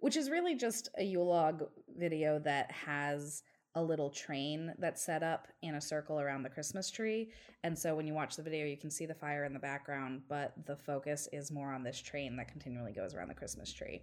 which 0.00 0.16
is 0.16 0.30
really 0.30 0.54
just 0.54 0.88
a 0.98 1.04
Yule 1.04 1.26
log 1.26 1.64
video 1.96 2.38
that 2.40 2.70
has 2.72 3.42
a 3.74 3.82
little 3.82 4.10
train 4.10 4.74
that's 4.78 5.02
set 5.02 5.22
up 5.22 5.48
in 5.62 5.76
a 5.76 5.80
circle 5.80 6.18
around 6.18 6.42
the 6.42 6.48
Christmas 6.48 6.90
tree. 6.90 7.30
And 7.62 7.78
so 7.78 7.94
when 7.94 8.06
you 8.06 8.14
watch 8.14 8.34
the 8.34 8.42
video, 8.42 8.66
you 8.66 8.76
can 8.76 8.90
see 8.90 9.06
the 9.06 9.14
fire 9.14 9.44
in 9.44 9.52
the 9.52 9.58
background, 9.58 10.22
but 10.28 10.54
the 10.66 10.76
focus 10.76 11.28
is 11.32 11.52
more 11.52 11.72
on 11.72 11.84
this 11.84 12.00
train 12.00 12.36
that 12.36 12.48
continually 12.48 12.92
goes 12.92 13.14
around 13.14 13.28
the 13.28 13.34
Christmas 13.34 13.72
tree. 13.72 14.02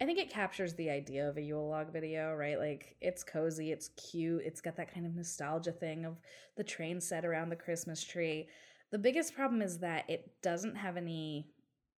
I 0.00 0.04
think 0.04 0.18
it 0.18 0.30
captures 0.30 0.74
the 0.74 0.90
idea 0.90 1.28
of 1.28 1.36
a 1.36 1.42
Yule 1.42 1.68
log 1.68 1.92
video, 1.92 2.34
right? 2.34 2.58
Like 2.58 2.96
it's 3.00 3.22
cozy, 3.22 3.70
it's 3.70 3.90
cute, 3.90 4.42
it's 4.44 4.60
got 4.60 4.74
that 4.76 4.92
kind 4.92 5.06
of 5.06 5.14
nostalgia 5.14 5.70
thing 5.70 6.04
of 6.04 6.18
the 6.56 6.64
train 6.64 7.00
set 7.00 7.24
around 7.24 7.50
the 7.50 7.56
Christmas 7.56 8.02
tree. 8.02 8.48
The 8.92 8.98
biggest 8.98 9.34
problem 9.34 9.62
is 9.62 9.78
that 9.78 10.08
it 10.08 10.30
doesn't 10.42 10.76
have 10.76 10.98
any 10.98 11.46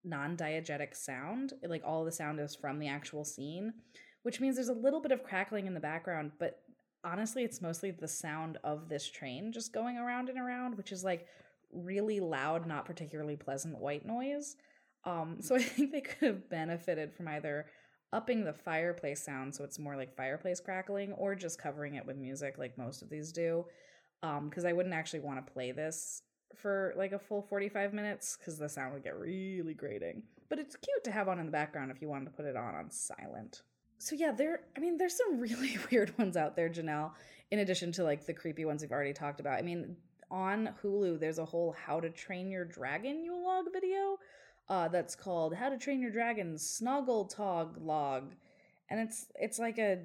non 0.04 0.36
diegetic 0.36 0.94
sound. 0.94 1.52
Like 1.66 1.82
all 1.84 2.04
the 2.04 2.12
sound 2.12 2.38
is 2.38 2.54
from 2.54 2.78
the 2.78 2.88
actual 2.88 3.24
scene, 3.24 3.74
which 4.22 4.40
means 4.40 4.54
there's 4.54 4.68
a 4.68 4.72
little 4.72 5.00
bit 5.00 5.12
of 5.12 5.24
crackling 5.24 5.66
in 5.66 5.74
the 5.74 5.80
background, 5.80 6.32
but 6.38 6.60
honestly, 7.02 7.42
it's 7.42 7.60
mostly 7.60 7.90
the 7.90 8.08
sound 8.08 8.58
of 8.62 8.88
this 8.88 9.10
train 9.10 9.52
just 9.52 9.74
going 9.74 9.98
around 9.98 10.28
and 10.28 10.38
around, 10.38 10.76
which 10.76 10.92
is 10.92 11.02
like 11.02 11.26
really 11.72 12.20
loud, 12.20 12.66
not 12.66 12.86
particularly 12.86 13.36
pleasant 13.36 13.76
white 13.78 14.06
noise. 14.06 14.56
Um, 15.04 15.38
so 15.40 15.56
I 15.56 15.58
think 15.62 15.90
they 15.90 16.00
could 16.00 16.28
have 16.28 16.48
benefited 16.48 17.12
from 17.12 17.26
either 17.26 17.66
upping 18.12 18.44
the 18.44 18.52
fireplace 18.52 19.24
sound 19.24 19.52
so 19.52 19.64
it's 19.64 19.80
more 19.80 19.96
like 19.96 20.16
fireplace 20.16 20.60
crackling 20.60 21.12
or 21.14 21.34
just 21.34 21.60
covering 21.60 21.96
it 21.96 22.06
with 22.06 22.16
music 22.16 22.54
like 22.56 22.78
most 22.78 23.02
of 23.02 23.10
these 23.10 23.32
do. 23.32 23.64
Because 24.22 24.64
um, 24.64 24.68
I 24.70 24.72
wouldn't 24.72 24.94
actually 24.94 25.20
want 25.20 25.44
to 25.44 25.52
play 25.52 25.72
this 25.72 26.22
for 26.56 26.94
like 26.96 27.12
a 27.12 27.18
full 27.18 27.42
45 27.42 27.92
minutes 27.92 28.36
because 28.36 28.58
the 28.58 28.68
sound 28.68 28.94
would 28.94 29.04
get 29.04 29.16
really 29.18 29.74
grating. 29.74 30.22
But 30.48 30.58
it's 30.58 30.76
cute 30.76 31.04
to 31.04 31.10
have 31.10 31.28
on 31.28 31.38
in 31.38 31.46
the 31.46 31.52
background 31.52 31.90
if 31.90 32.00
you 32.00 32.08
wanted 32.08 32.26
to 32.26 32.30
put 32.30 32.44
it 32.44 32.56
on 32.56 32.74
on 32.74 32.90
silent 32.90 33.62
so 34.04 34.14
yeah, 34.14 34.32
there. 34.32 34.60
I 34.76 34.80
mean, 34.80 34.98
there's 34.98 35.16
some 35.16 35.38
really 35.40 35.78
weird 35.90 36.16
ones 36.18 36.36
out 36.36 36.56
there, 36.56 36.68
Janelle. 36.68 37.12
In 37.50 37.60
addition 37.60 37.92
to 37.92 38.04
like 38.04 38.26
the 38.26 38.34
creepy 38.34 38.64
ones 38.64 38.82
we've 38.82 38.92
already 38.92 39.12
talked 39.12 39.40
about. 39.40 39.58
I 39.58 39.62
mean, 39.62 39.96
on 40.30 40.70
Hulu, 40.82 41.20
there's 41.20 41.38
a 41.38 41.44
whole 41.44 41.74
How 41.86 42.00
to 42.00 42.10
Train 42.10 42.50
Your 42.50 42.64
Dragon 42.64 43.24
Yule 43.24 43.42
log 43.42 43.66
video. 43.72 44.18
Uh, 44.68 44.88
that's 44.88 45.14
called 45.14 45.54
How 45.54 45.68
to 45.68 45.78
Train 45.78 46.00
Your 46.00 46.10
Dragon 46.10 46.54
Snoggletog 46.54 47.74
log, 47.80 48.34
and 48.90 48.98
it's 48.98 49.26
it's 49.34 49.58
like 49.58 49.78
a 49.78 50.00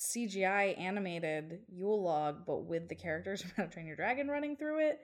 CGI 0.00 0.78
animated 0.78 1.60
Yule 1.68 2.02
log, 2.02 2.46
but 2.46 2.64
with 2.64 2.88
the 2.88 2.94
characters 2.94 3.42
from 3.42 3.52
How 3.56 3.62
to 3.64 3.70
Train 3.70 3.86
Your 3.86 3.96
Dragon 3.96 4.28
running 4.28 4.56
through 4.56 4.88
it. 4.88 5.00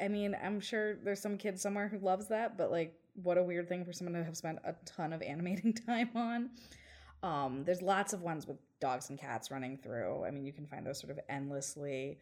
I 0.00 0.08
mean, 0.08 0.36
I'm 0.42 0.60
sure 0.60 0.96
there's 0.96 1.20
some 1.20 1.38
kid 1.38 1.60
somewhere 1.60 1.88
who 1.88 1.98
loves 1.98 2.28
that, 2.28 2.56
but 2.56 2.70
like, 2.70 2.94
what 3.22 3.38
a 3.38 3.42
weird 3.42 3.68
thing 3.68 3.84
for 3.84 3.92
someone 3.92 4.14
to 4.14 4.24
have 4.24 4.36
spent 4.36 4.58
a 4.64 4.74
ton 4.84 5.12
of 5.12 5.22
animating 5.22 5.72
time 5.72 6.10
on. 6.14 6.50
Um, 7.22 7.62
there's 7.64 7.82
lots 7.82 8.12
of 8.12 8.22
ones 8.22 8.46
with 8.46 8.56
dogs 8.80 9.10
and 9.10 9.18
cats 9.18 9.50
running 9.50 9.78
through. 9.78 10.24
I 10.24 10.30
mean, 10.30 10.44
you 10.44 10.52
can 10.52 10.66
find 10.66 10.84
those 10.84 10.98
sort 10.98 11.12
of 11.12 11.20
endlessly. 11.28 12.18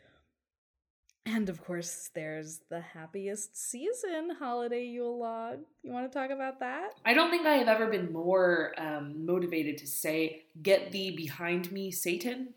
And 1.26 1.48
of 1.48 1.62
course, 1.64 2.10
there's 2.14 2.60
the 2.70 2.80
happiest 2.80 3.56
season 3.56 4.30
holiday 4.38 4.84
Yule 4.84 5.18
log. 5.18 5.58
You 5.82 5.92
want 5.92 6.10
to 6.10 6.18
talk 6.18 6.30
about 6.30 6.60
that? 6.60 6.94
I 7.04 7.14
don't 7.14 7.30
think 7.30 7.46
I 7.46 7.54
have 7.54 7.68
ever 7.68 7.86
been 7.86 8.12
more 8.12 8.74
um, 8.78 9.24
motivated 9.26 9.78
to 9.78 9.86
say, 9.86 10.42
Get 10.62 10.92
thee 10.92 11.14
behind 11.14 11.70
me, 11.72 11.90
Satan, 11.90 12.54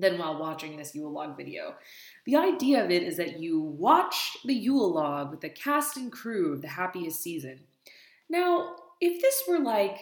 than 0.00 0.18
while 0.18 0.38
watching 0.38 0.76
this 0.76 0.94
Yule 0.94 1.12
log 1.12 1.36
video. 1.36 1.74
The 2.26 2.36
idea 2.36 2.84
of 2.84 2.90
it 2.90 3.02
is 3.02 3.16
that 3.16 3.40
you 3.40 3.60
watch 3.60 4.36
the 4.44 4.54
Yule 4.54 4.92
log 4.92 5.30
with 5.30 5.40
the 5.40 5.48
cast 5.48 5.96
and 5.96 6.10
crew 6.10 6.52
of 6.52 6.62
the 6.62 6.68
happiest 6.68 7.22
season. 7.22 7.60
Now, 8.28 8.76
if 9.00 9.20
this 9.20 9.42
were 9.48 9.60
like 9.60 9.98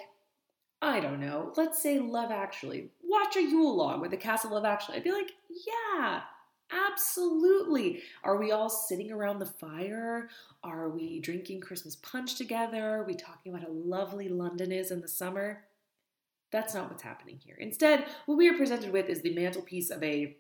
I 0.80 1.00
don't 1.00 1.18
know, 1.18 1.52
let's 1.56 1.82
say 1.82 1.98
Love 1.98 2.30
Actually. 2.30 2.90
Watch 3.02 3.34
a 3.34 3.42
Yule 3.42 3.76
log 3.76 4.00
with 4.00 4.12
the 4.12 4.16
cast 4.16 4.44
of 4.44 4.52
Love 4.52 4.64
Actually. 4.64 4.98
I'd 4.98 5.04
be 5.04 5.10
like, 5.10 5.32
yeah, 5.66 6.20
Absolutely. 6.70 8.02
Are 8.22 8.36
we 8.36 8.52
all 8.52 8.68
sitting 8.68 9.10
around 9.10 9.38
the 9.38 9.46
fire? 9.46 10.28
Are 10.62 10.90
we 10.90 11.18
drinking 11.20 11.60
Christmas 11.60 11.96
punch 11.96 12.36
together? 12.36 12.98
Are 12.98 13.04
we 13.04 13.14
talking 13.14 13.52
about 13.52 13.66
how 13.66 13.72
lovely 13.72 14.28
London 14.28 14.70
is 14.70 14.90
in 14.90 15.00
the 15.00 15.08
summer? 15.08 15.64
That's 16.50 16.74
not 16.74 16.90
what's 16.90 17.02
happening 17.02 17.38
here. 17.44 17.56
Instead, 17.58 18.06
what 18.26 18.36
we 18.36 18.48
are 18.48 18.56
presented 18.56 18.92
with 18.92 19.08
is 19.08 19.22
the 19.22 19.34
mantelpiece 19.34 19.90
of 19.90 20.02
a 20.02 20.36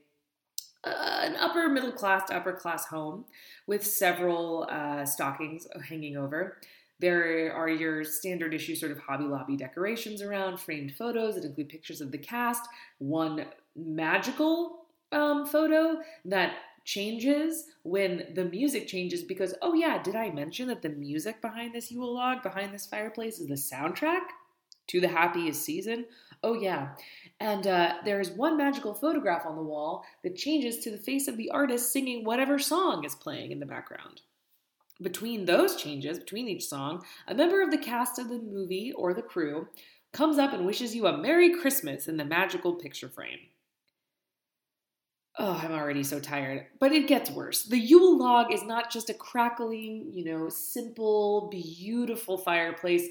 uh, 0.84 1.20
an 1.24 1.34
upper 1.36 1.68
middle 1.68 1.90
class 1.90 2.28
to 2.28 2.36
upper 2.36 2.52
class 2.52 2.86
home 2.86 3.24
with 3.66 3.84
several 3.84 4.66
uh, 4.70 5.04
stockings 5.04 5.66
hanging 5.88 6.16
over. 6.16 6.58
There 7.00 7.52
are 7.52 7.68
your 7.68 8.04
standard 8.04 8.54
issue 8.54 8.74
sort 8.74 8.92
of 8.92 8.98
Hobby 8.98 9.24
Lobby 9.24 9.56
decorations 9.56 10.22
around, 10.22 10.58
framed 10.58 10.94
photos 10.96 11.34
that 11.34 11.44
include 11.44 11.68
pictures 11.68 12.00
of 12.00 12.10
the 12.10 12.18
cast, 12.18 12.68
one 12.98 13.46
magical 13.76 14.86
um, 15.12 15.46
photo 15.46 15.98
that 16.24 16.54
changes 16.84 17.66
when 17.82 18.28
the 18.34 18.44
music 18.44 18.88
changes 18.88 19.22
because, 19.22 19.54
oh 19.62 19.74
yeah, 19.74 20.02
did 20.02 20.16
I 20.16 20.30
mention 20.30 20.68
that 20.68 20.82
the 20.82 20.88
music 20.88 21.42
behind 21.42 21.74
this 21.74 21.92
Yule 21.92 22.14
log, 22.14 22.42
behind 22.42 22.72
this 22.72 22.86
fireplace, 22.86 23.38
is 23.38 23.46
the 23.46 23.54
soundtrack 23.54 24.22
to 24.88 25.00
the 25.00 25.08
happiest 25.08 25.62
season? 25.62 26.06
Oh 26.42 26.54
yeah. 26.54 26.90
And 27.40 27.66
uh, 27.66 27.94
there 28.04 28.20
is 28.20 28.30
one 28.30 28.56
magical 28.56 28.94
photograph 28.94 29.46
on 29.46 29.56
the 29.56 29.62
wall 29.62 30.04
that 30.22 30.36
changes 30.36 30.78
to 30.78 30.90
the 30.90 30.98
face 30.98 31.28
of 31.28 31.36
the 31.36 31.50
artist 31.50 31.92
singing 31.92 32.24
whatever 32.24 32.58
song 32.58 33.04
is 33.04 33.14
playing 33.14 33.52
in 33.52 33.60
the 33.60 33.66
background. 33.66 34.22
Between 35.00 35.44
those 35.44 35.76
changes, 35.76 36.18
between 36.18 36.48
each 36.48 36.66
song, 36.66 37.04
a 37.28 37.34
member 37.34 37.62
of 37.62 37.70
the 37.70 37.78
cast 37.78 38.18
of 38.18 38.28
the 38.28 38.38
movie 38.38 38.92
or 38.92 39.14
the 39.14 39.22
crew 39.22 39.68
comes 40.12 40.38
up 40.38 40.52
and 40.52 40.66
wishes 40.66 40.94
you 40.94 41.06
a 41.06 41.16
Merry 41.16 41.54
Christmas 41.54 42.08
in 42.08 42.16
the 42.16 42.24
magical 42.24 42.74
picture 42.74 43.08
frame. 43.08 43.38
Oh, 45.40 45.60
I'm 45.62 45.70
already 45.70 46.02
so 46.02 46.18
tired. 46.18 46.66
But 46.80 46.90
it 46.90 47.06
gets 47.06 47.30
worse. 47.30 47.62
The 47.62 47.78
Yule 47.78 48.18
log 48.18 48.52
is 48.52 48.64
not 48.64 48.90
just 48.90 49.08
a 49.08 49.14
crackling, 49.14 50.10
you 50.12 50.24
know, 50.24 50.48
simple, 50.48 51.48
beautiful 51.48 52.38
fireplace. 52.38 53.06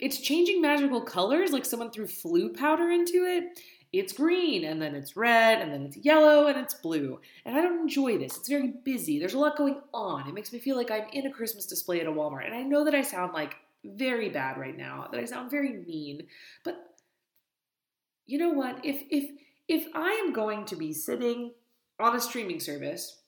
It's 0.00 0.18
changing 0.18 0.60
magical 0.60 1.02
colors 1.02 1.52
like 1.52 1.64
someone 1.64 1.90
threw 1.90 2.06
Floo 2.06 2.56
powder 2.56 2.90
into 2.90 3.24
it. 3.24 3.60
It's 3.92 4.12
green, 4.12 4.64
and 4.64 4.80
then 4.80 4.94
it's 4.94 5.16
red, 5.16 5.60
and 5.60 5.72
then 5.72 5.82
it's 5.82 5.96
yellow, 5.96 6.46
and 6.46 6.56
it's 6.56 6.74
blue. 6.74 7.20
And 7.44 7.56
I 7.56 7.60
don't 7.60 7.80
enjoy 7.80 8.18
this. 8.18 8.36
It's 8.36 8.48
very 8.48 8.68
busy. 8.84 9.18
There's 9.18 9.34
a 9.34 9.38
lot 9.38 9.56
going 9.56 9.80
on. 9.92 10.28
It 10.28 10.34
makes 10.34 10.52
me 10.52 10.60
feel 10.60 10.76
like 10.76 10.92
I'm 10.92 11.08
in 11.12 11.26
a 11.26 11.30
Christmas 11.30 11.66
display 11.66 12.00
at 12.00 12.06
a 12.06 12.12
Walmart. 12.12 12.46
And 12.46 12.54
I 12.54 12.62
know 12.62 12.84
that 12.84 12.94
I 12.94 13.02
sound 13.02 13.32
like 13.32 13.56
very 13.84 14.28
bad 14.28 14.58
right 14.58 14.76
now, 14.76 15.08
that 15.10 15.20
I 15.20 15.24
sound 15.24 15.50
very 15.50 15.72
mean. 15.72 16.26
But 16.64 16.94
you 18.26 18.38
know 18.38 18.50
what? 18.50 18.84
If 18.84 19.02
if 19.10 19.30
if 19.66 19.86
I 19.94 20.10
am 20.24 20.32
going 20.32 20.66
to 20.66 20.76
be 20.76 20.92
sitting 20.92 21.52
on 21.98 22.14
a 22.14 22.20
streaming 22.20 22.60
service 22.60 23.18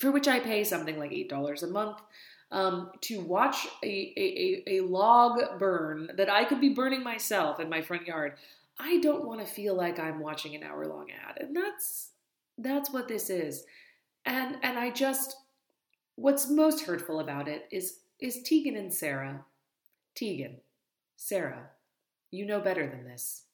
for 0.00 0.10
which 0.10 0.28
I 0.28 0.40
pay 0.40 0.64
something 0.64 0.98
like 0.98 1.10
$8 1.10 1.62
a 1.62 1.66
month 1.66 1.98
um, 2.50 2.90
to 3.02 3.20
watch 3.20 3.66
a, 3.82 4.12
a, 4.16 4.78
a 4.78 4.80
log 4.82 5.58
burn 5.58 6.10
that 6.16 6.30
I 6.30 6.44
could 6.44 6.60
be 6.60 6.74
burning 6.74 7.02
myself 7.02 7.60
in 7.60 7.68
my 7.68 7.82
front 7.82 8.06
yard. 8.06 8.34
I 8.78 8.98
don't 9.00 9.26
want 9.26 9.40
to 9.40 9.46
feel 9.46 9.74
like 9.74 9.98
I'm 9.98 10.20
watching 10.20 10.54
an 10.54 10.62
hour 10.62 10.86
long 10.86 11.06
ad. 11.10 11.38
And 11.40 11.56
that's 11.56 12.10
that's 12.58 12.90
what 12.92 13.08
this 13.08 13.30
is. 13.30 13.64
And 14.24 14.56
and 14.62 14.78
I 14.78 14.90
just 14.90 15.36
what's 16.16 16.48
most 16.48 16.84
hurtful 16.84 17.20
about 17.20 17.48
it 17.48 17.68
is 17.70 17.98
is 18.20 18.42
Tegan 18.42 18.76
and 18.76 18.92
Sara. 18.92 19.44
Tegan, 20.14 20.58
Sara, 21.16 21.70
you 22.30 22.46
know 22.46 22.60
better 22.60 22.88
than 22.88 23.04
this. 23.04 23.44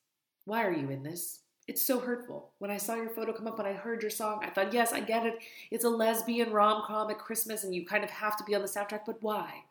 Why 0.45 0.65
are 0.65 0.73
you 0.73 0.91
in 0.91 1.03
this? 1.03 1.40
It's 1.71 1.87
so 1.87 2.01
hurtful. 2.01 2.51
When 2.59 2.73
I 2.73 2.79
saw 2.79 2.97
your 2.97 3.11
photo 3.11 3.33
come 3.33 3.47
up 3.47 3.61
and 3.61 3.69
I 3.69 3.75
heard 3.75 4.03
your 4.03 4.11
song, 4.11 4.41
I 4.43 4.51
thought, 4.51 4.73
yes, 4.73 4.93
I 4.93 4.99
get 4.99 5.25
it. 5.25 5.39
It's 5.71 5.85
a 5.85 5.89
lesbian 5.89 6.51
rom 6.51 6.83
com 6.85 7.09
at 7.13 7.21
Christmas 7.21 7.63
and 7.63 7.73
you 7.73 7.87
kind 7.87 8.03
of 8.03 8.11
have 8.11 8.37
to 8.39 8.43
be 8.43 8.57
on 8.57 8.63
the 8.63 8.67
soundtrack, 8.67 9.03
but 9.07 9.23
why? 9.23 9.63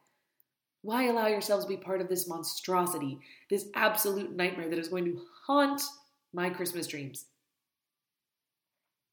Why 0.81 1.07
allow 1.07 1.27
yourselves 1.27 1.65
to 1.65 1.69
be 1.69 1.75
part 1.75 1.99
of 1.99 2.07
this 2.07 2.25
monstrosity, 2.25 3.19
this 3.49 3.65
absolute 3.75 4.33
nightmare 4.33 4.69
that 4.69 4.79
is 4.79 4.87
going 4.87 5.03
to 5.03 5.19
haunt 5.45 5.81
my 6.31 6.49
Christmas 6.49 6.87
dreams? 6.87 7.25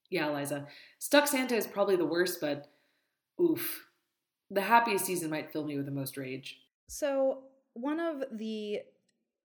Yeah, 0.08 0.28
Eliza. 0.28 0.68
Stuck 1.00 1.26
Santa 1.26 1.56
is 1.56 1.66
probably 1.66 1.96
the 1.96 2.06
worst, 2.06 2.40
but 2.40 2.68
oof. 3.40 3.84
The 4.48 4.60
happiest 4.60 5.06
season 5.06 5.28
might 5.28 5.52
fill 5.52 5.64
me 5.64 5.76
with 5.76 5.86
the 5.86 5.90
most 5.90 6.16
rage. 6.16 6.60
So, 6.86 7.38
one 7.72 7.98
of 7.98 8.22
the 8.30 8.82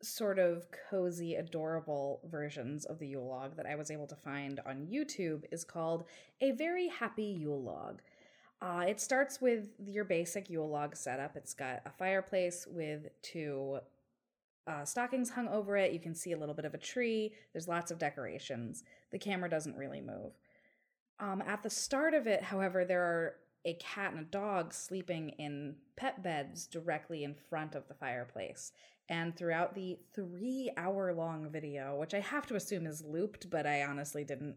sort 0.01 0.39
of 0.39 0.67
cozy, 0.89 1.35
adorable 1.35 2.21
versions 2.29 2.85
of 2.85 2.99
the 2.99 3.07
Yule 3.07 3.27
log 3.27 3.55
that 3.57 3.65
I 3.65 3.75
was 3.75 3.91
able 3.91 4.07
to 4.07 4.15
find 4.15 4.59
on 4.65 4.87
YouTube 4.87 5.43
is 5.51 5.63
called 5.63 6.05
A 6.41 6.51
Very 6.51 6.87
Happy 6.87 7.23
Yule 7.23 7.61
Log. 7.61 8.01
Uh, 8.61 8.85
it 8.87 8.99
starts 8.99 9.41
with 9.41 9.69
your 9.83 10.03
basic 10.03 10.49
Yule 10.49 10.69
log 10.69 10.95
setup. 10.95 11.35
It's 11.35 11.53
got 11.53 11.81
a 11.85 11.89
fireplace 11.89 12.67
with 12.69 13.07
two 13.23 13.79
uh, 14.67 14.85
stockings 14.85 15.31
hung 15.31 15.47
over 15.47 15.75
it. 15.77 15.93
You 15.93 15.99
can 15.99 16.13
see 16.13 16.33
a 16.33 16.37
little 16.37 16.53
bit 16.53 16.65
of 16.65 16.73
a 16.73 16.77
tree. 16.77 17.33
There's 17.53 17.67
lots 17.67 17.89
of 17.89 17.97
decorations. 17.97 18.83
The 19.11 19.19
camera 19.19 19.49
doesn't 19.49 19.75
really 19.75 20.01
move. 20.01 20.33
Um, 21.19 21.41
at 21.45 21.63
the 21.63 21.69
start 21.69 22.13
of 22.13 22.27
it, 22.27 22.43
however, 22.43 22.85
there 22.85 23.03
are 23.03 23.35
a 23.65 23.73
cat 23.75 24.11
and 24.11 24.21
a 24.21 24.29
dog 24.29 24.73
sleeping 24.73 25.29
in 25.37 25.75
pet 25.95 26.23
beds 26.23 26.65
directly 26.65 27.23
in 27.23 27.35
front 27.35 27.75
of 27.75 27.87
the 27.87 27.93
fireplace. 27.93 28.71
And 29.09 29.35
throughout 29.35 29.75
the 29.75 29.99
three 30.15 30.71
hour 30.77 31.13
long 31.13 31.49
video, 31.49 31.97
which 31.99 32.13
I 32.13 32.19
have 32.19 32.47
to 32.47 32.55
assume 32.55 32.87
is 32.87 33.03
looped, 33.03 33.49
but 33.49 33.65
I 33.65 33.83
honestly 33.83 34.23
didn't 34.23 34.55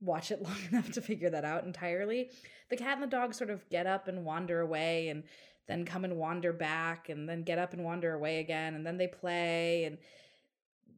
watch 0.00 0.30
it 0.30 0.42
long 0.42 0.56
enough 0.70 0.92
to 0.92 1.00
figure 1.00 1.30
that 1.30 1.44
out 1.44 1.64
entirely, 1.64 2.30
the 2.70 2.76
cat 2.76 2.94
and 2.94 3.02
the 3.02 3.06
dog 3.06 3.34
sort 3.34 3.50
of 3.50 3.68
get 3.68 3.86
up 3.86 4.08
and 4.08 4.24
wander 4.24 4.60
away 4.60 5.08
and 5.08 5.24
then 5.66 5.84
come 5.84 6.04
and 6.04 6.16
wander 6.16 6.52
back 6.52 7.08
and 7.08 7.28
then 7.28 7.42
get 7.42 7.58
up 7.58 7.72
and 7.72 7.84
wander 7.84 8.14
away 8.14 8.38
again 8.38 8.74
and 8.74 8.86
then 8.86 8.96
they 8.96 9.08
play 9.08 9.84
and 9.84 9.98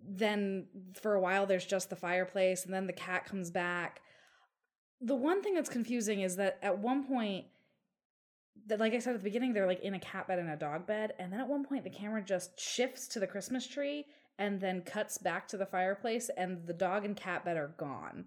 then 0.07 0.67
for 0.95 1.15
a 1.15 1.21
while 1.21 1.47
there's 1.47 1.67
just 1.67 1.91
the 1.91 1.97
fireplace 1.97 2.65
and 2.65 2.73
then 2.73 2.87
the 2.87 2.93
cat 2.93 3.25
comes 3.25 3.51
back. 3.51 4.01
The 5.01 5.15
one 5.15 5.43
thing 5.43 5.55
that's 5.55 5.69
confusing 5.69 6.21
is 6.21 6.37
that 6.37 6.59
at 6.63 6.79
one 6.79 7.05
point 7.05 7.47
like 8.79 8.95
I 8.95 8.99
said 8.99 9.15
at 9.15 9.21
the 9.21 9.25
beginning, 9.25 9.53
they're 9.53 9.67
like 9.67 9.83
in 9.83 9.95
a 9.95 10.01
cat 10.01 10.29
bed 10.29 10.39
and 10.39 10.51
a 10.51 10.57
dog 10.57 10.87
bed, 10.87 11.15
and 11.19 11.33
then 11.33 11.41
at 11.41 11.49
one 11.49 11.65
point 11.65 11.85
the 11.85 11.91
camera 11.91 12.23
just 12.23 12.59
shifts 12.59 13.09
to 13.09 13.21
the 13.21 13.27
Christmas 13.27 13.67
tree 13.67 14.07
and 14.39 14.61
then 14.61 14.83
cuts 14.83 15.19
back 15.19 15.49
to 15.49 15.57
the 15.57 15.67
fireplace, 15.67 16.31
and 16.37 16.67
the 16.67 16.73
dog 16.73 17.05
and 17.05 17.17
cat 17.17 17.45
bed 17.45 17.57
are 17.57 17.75
gone. 17.77 18.25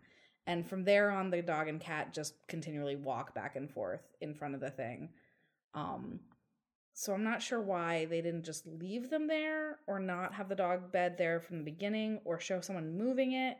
And 0.48 0.68
from 0.68 0.84
there 0.84 1.12
on, 1.12 1.30
the 1.30 1.42
dog 1.42 1.68
and 1.68 1.80
cat 1.80 2.14
just 2.14 2.34
continually 2.48 2.96
walk 2.96 3.34
back 3.34 3.56
and 3.56 3.72
forth 3.72 4.02
in 4.20 4.34
front 4.34 4.56
of 4.56 4.60
the 4.60 4.72
thing. 4.72 5.10
Um, 5.74 6.20
so 6.94 7.14
I'm 7.14 7.24
not 7.24 7.42
sure 7.42 7.62
why 7.62 8.06
they 8.06 8.22
didn't 8.22 8.44
just 8.44 8.68
leave 8.68 9.10
them 9.10 9.28
there 9.28 9.80
or 9.88 10.00
not 10.00 10.34
have 10.34 10.50
the 10.50 10.56
dog 10.56 10.92
bed 10.92 11.16
there 11.18 11.40
from 11.40 11.60
the 11.60 11.64
beginning 11.64 12.20
or 12.26 12.40
show 12.40 12.60
someone 12.60 12.98
moving 12.98 13.32
it 13.34 13.58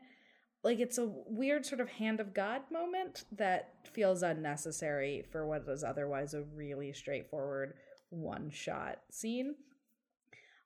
like 0.64 0.78
it's 0.78 0.98
a 0.98 1.10
weird 1.26 1.66
sort 1.66 1.80
of 1.80 1.88
hand 1.88 2.20
of 2.20 2.34
God 2.34 2.62
moment 2.70 3.24
that 3.32 3.74
feels 3.92 4.22
unnecessary 4.22 5.24
for 5.30 5.46
what 5.46 5.64
is 5.68 5.82
otherwise 5.82 6.34
a 6.34 6.42
really 6.42 6.92
straightforward 6.92 7.74
one 8.10 8.50
shot 8.50 9.00
scene. 9.10 9.56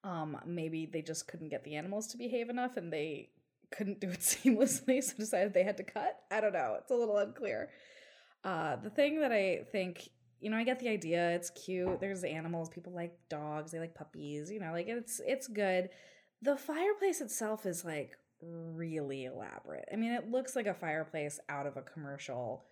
Um, 0.04 0.36
maybe 0.46 0.86
they 0.86 1.02
just 1.02 1.26
couldn't 1.26 1.48
get 1.48 1.64
the 1.64 1.76
animals 1.76 2.06
to 2.08 2.18
behave 2.18 2.50
enough 2.50 2.76
and 2.76 2.92
they 2.92 3.30
couldn't 3.70 4.00
do 4.00 4.10
it 4.10 4.20
seamlessly, 4.20 5.02
so 5.02 5.16
decided 5.16 5.54
they 5.54 5.64
had 5.64 5.78
to 5.78 5.82
cut. 5.82 6.20
I 6.30 6.40
don't 6.40 6.52
know. 6.52 6.76
It's 6.78 6.90
a 6.90 6.94
little 6.94 7.16
unclear. 7.16 7.70
Uh, 8.44 8.76
the 8.76 8.90
thing 8.90 9.20
that 9.20 9.32
I 9.32 9.64
think, 9.72 10.08
you 10.40 10.50
know, 10.50 10.56
I 10.56 10.64
get 10.64 10.78
the 10.78 10.88
idea. 10.88 11.30
It's 11.30 11.50
cute. 11.50 12.00
There's 12.00 12.22
animals. 12.22 12.68
People 12.68 12.92
like 12.92 13.18
dogs. 13.28 13.72
They 13.72 13.80
like 13.80 13.94
puppies. 13.94 14.50
You 14.50 14.60
know, 14.60 14.72
like 14.72 14.86
it's 14.88 15.20
it's 15.26 15.48
good. 15.48 15.88
The 16.42 16.56
fireplace 16.56 17.20
itself 17.20 17.66
is 17.66 17.84
like 17.84 18.16
really 18.42 19.24
elaborate. 19.24 19.88
I 19.92 19.96
mean, 19.96 20.12
it 20.12 20.30
looks 20.30 20.56
like 20.56 20.66
a 20.66 20.74
fireplace 20.74 21.40
out 21.48 21.66
of 21.66 21.76
a 21.76 21.82
commercial 21.82 22.64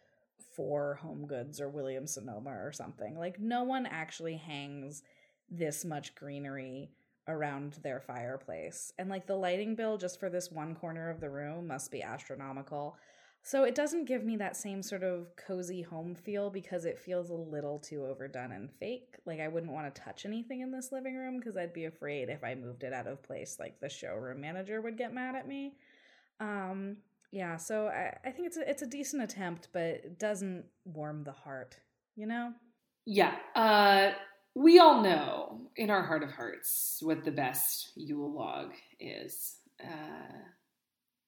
for 0.55 0.95
Home 1.03 1.27
Goods 1.27 1.61
or 1.61 1.69
Williams 1.69 2.15
Sonoma 2.15 2.51
or 2.51 2.73
something. 2.73 3.19
Like, 3.19 3.41
no 3.41 3.65
one 3.65 3.87
actually 3.87 4.37
hangs 4.37 5.03
this 5.51 5.85
much 5.85 6.15
greenery 6.15 6.91
around 7.29 7.79
their 7.83 8.01
fireplace. 8.01 8.93
And 8.99 9.09
like 9.09 9.27
the 9.27 9.37
lighting 9.37 9.75
bill 9.75 9.97
just 9.97 10.21
for 10.21 10.29
this 10.29 10.51
one 10.51 10.75
corner 10.75 11.11
of 11.11 11.21
the 11.21 11.31
room 11.31 11.67
must 11.67 11.91
be 11.91 12.03
astronomical. 12.03 12.97
So 13.47 13.65
it 13.65 13.75
doesn't 13.75 14.07
give 14.07 14.25
me 14.25 14.39
that 14.39 14.57
same 14.57 14.83
sort 14.83 15.03
of 15.03 15.37
cozy 15.37 15.83
home 15.83 16.15
feel 16.15 16.49
because 16.49 16.87
it 16.87 16.99
feels 16.99 17.29
a 17.29 17.35
little 17.35 17.79
too 17.79 18.07
overdone 18.07 18.53
and 18.53 18.71
fake. 18.81 19.19
Like 19.27 19.39
I 19.39 19.49
wouldn't 19.49 19.71
want 19.71 19.95
to 19.95 20.01
touch 20.01 20.25
anything 20.25 20.63
in 20.63 20.73
this 20.73 20.93
living 20.93 21.15
room 21.15 21.39
because 21.39 21.55
I'd 21.55 21.75
be 21.75 21.85
afraid 21.85 22.31
if 22.31 22.43
I 22.43 22.55
moved 22.55 22.85
it 22.85 22.95
out 22.95 23.07
of 23.07 23.23
place, 23.23 23.59
like 23.61 23.79
the 23.81 23.91
showroom 23.91 24.41
manager 24.41 24.81
would 24.81 24.97
get 24.97 25.13
mad 25.13 25.35
at 25.35 25.47
me. 25.47 25.75
Um, 26.41 26.97
yeah, 27.33 27.59
so 27.59 27.89
I, 27.89 28.17
I 28.25 28.31
think 28.31 28.47
it's 28.47 28.57
a, 28.57 28.69
it's 28.69 28.81
a 28.81 28.87
decent 28.87 29.23
attempt, 29.23 29.69
but 29.75 29.83
it 29.83 30.19
doesn't 30.19 30.65
warm 30.87 31.23
the 31.23 31.33
heart, 31.33 31.77
you 32.17 32.27
know? 32.27 32.55
Yeah. 33.05 33.35
Uh, 33.55 34.13
we 34.55 34.79
all 34.79 35.03
know 35.03 35.61
in 35.77 35.91
our 35.91 36.03
heart 36.03 36.23
of 36.23 36.31
hearts 36.31 36.97
what 37.03 37.25
the 37.25 37.31
best 37.31 37.93
Yule 37.95 38.33
log 38.33 38.71
is. 38.99 39.57
Uh, 39.85 40.33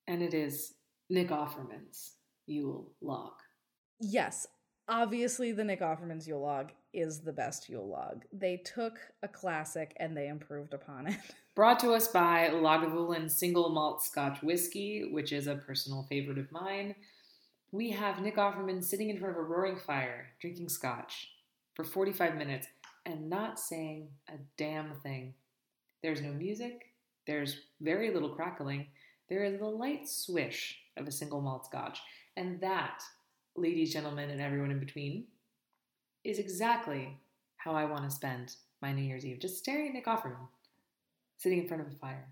and 0.07 0.22
it 0.22 0.33
is 0.33 0.72
Nick 1.09 1.29
Offerman's 1.29 2.12
Yule 2.47 2.92
log. 3.01 3.33
Yes, 4.01 4.47
obviously 4.88 5.53
the 5.53 5.64
Nick 5.64 5.81
Offerman's 5.81 6.27
Yule 6.27 6.40
log 6.40 6.73
is 6.92 7.21
the 7.21 7.33
best 7.33 7.69
Yule 7.69 7.88
log. 7.88 8.25
They 8.33 8.59
took 8.59 8.99
a 9.23 9.29
classic 9.29 9.97
and 9.99 10.16
they 10.16 10.29
improved 10.29 10.75
upon 10.75 11.09
it. 11.09 11.19
Brought 11.55 11.81
to 11.81 11.92
us 11.92 12.09
by 12.09 12.51
Lagavulin 12.53 13.31
Single 13.31 13.71
Malt 13.71 14.03
Scotch 14.03 14.42
Whiskey, 14.42 15.09
which 15.11 15.33
is 15.33 15.47
a 15.47 15.57
personal 15.57 16.07
favorite 16.09 16.38
of 16.38 16.53
mine. 16.53 16.95
We 17.73 17.90
have 17.90 18.21
Nick 18.21 18.37
Offerman 18.37 18.85
sitting 18.85 19.11
in 19.11 19.19
front 19.19 19.37
of 19.37 19.38
a 19.38 19.47
roaring 19.47 19.77
fire, 19.77 20.29
drinking 20.40 20.69
scotch 20.69 21.31
for 21.75 21.85
45 21.85 22.37
minutes 22.37 22.66
and 23.07 23.31
not 23.31 23.59
saying 23.59 24.09
a 24.29 24.35
damn 24.57 24.95
thing. 25.03 25.35
There's 26.03 26.21
no 26.21 26.33
music, 26.33 26.92
there's 27.27 27.61
very 27.81 28.12
little 28.12 28.31
crackling, 28.31 28.87
there 29.28 29.44
is 29.44 29.58
the 29.58 29.66
light 29.66 30.08
swish 30.08 30.78
of 30.96 31.06
a 31.06 31.12
single 31.12 31.40
malt 31.40 31.66
scotch. 31.66 32.00
And 32.36 32.60
that, 32.60 33.02
ladies, 33.56 33.92
gentlemen, 33.92 34.30
and 34.30 34.40
everyone 34.40 34.70
in 34.70 34.78
between, 34.78 35.24
is 36.24 36.38
exactly 36.38 37.18
how 37.56 37.72
I 37.72 37.84
want 37.84 38.04
to 38.04 38.14
spend 38.14 38.56
my 38.82 38.92
New 38.92 39.02
Year's 39.02 39.24
Eve. 39.24 39.40
Just 39.40 39.58
staring 39.58 39.88
at 39.88 39.94
Nick 39.94 40.06
Offerman, 40.06 40.48
sitting 41.38 41.60
in 41.60 41.68
front 41.68 41.82
of 41.82 41.92
a 41.92 41.96
fire. 41.96 42.28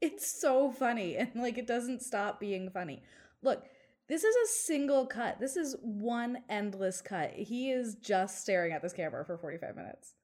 It's 0.00 0.40
so 0.40 0.70
funny, 0.70 1.16
and 1.18 1.30
like 1.36 1.58
it 1.58 1.66
doesn't 1.66 2.02
stop 2.02 2.40
being 2.40 2.70
funny. 2.70 3.02
Look, 3.42 3.64
this 4.08 4.24
is 4.24 4.34
a 4.34 4.52
single 4.52 5.06
cut. 5.06 5.38
This 5.38 5.56
is 5.56 5.76
one 5.82 6.38
endless 6.48 7.00
cut. 7.00 7.32
He 7.32 7.70
is 7.70 7.94
just 7.94 8.42
staring 8.42 8.72
at 8.72 8.82
this 8.82 8.92
camera 8.92 9.24
for 9.24 9.38
45 9.38 9.76
minutes. 9.76 10.14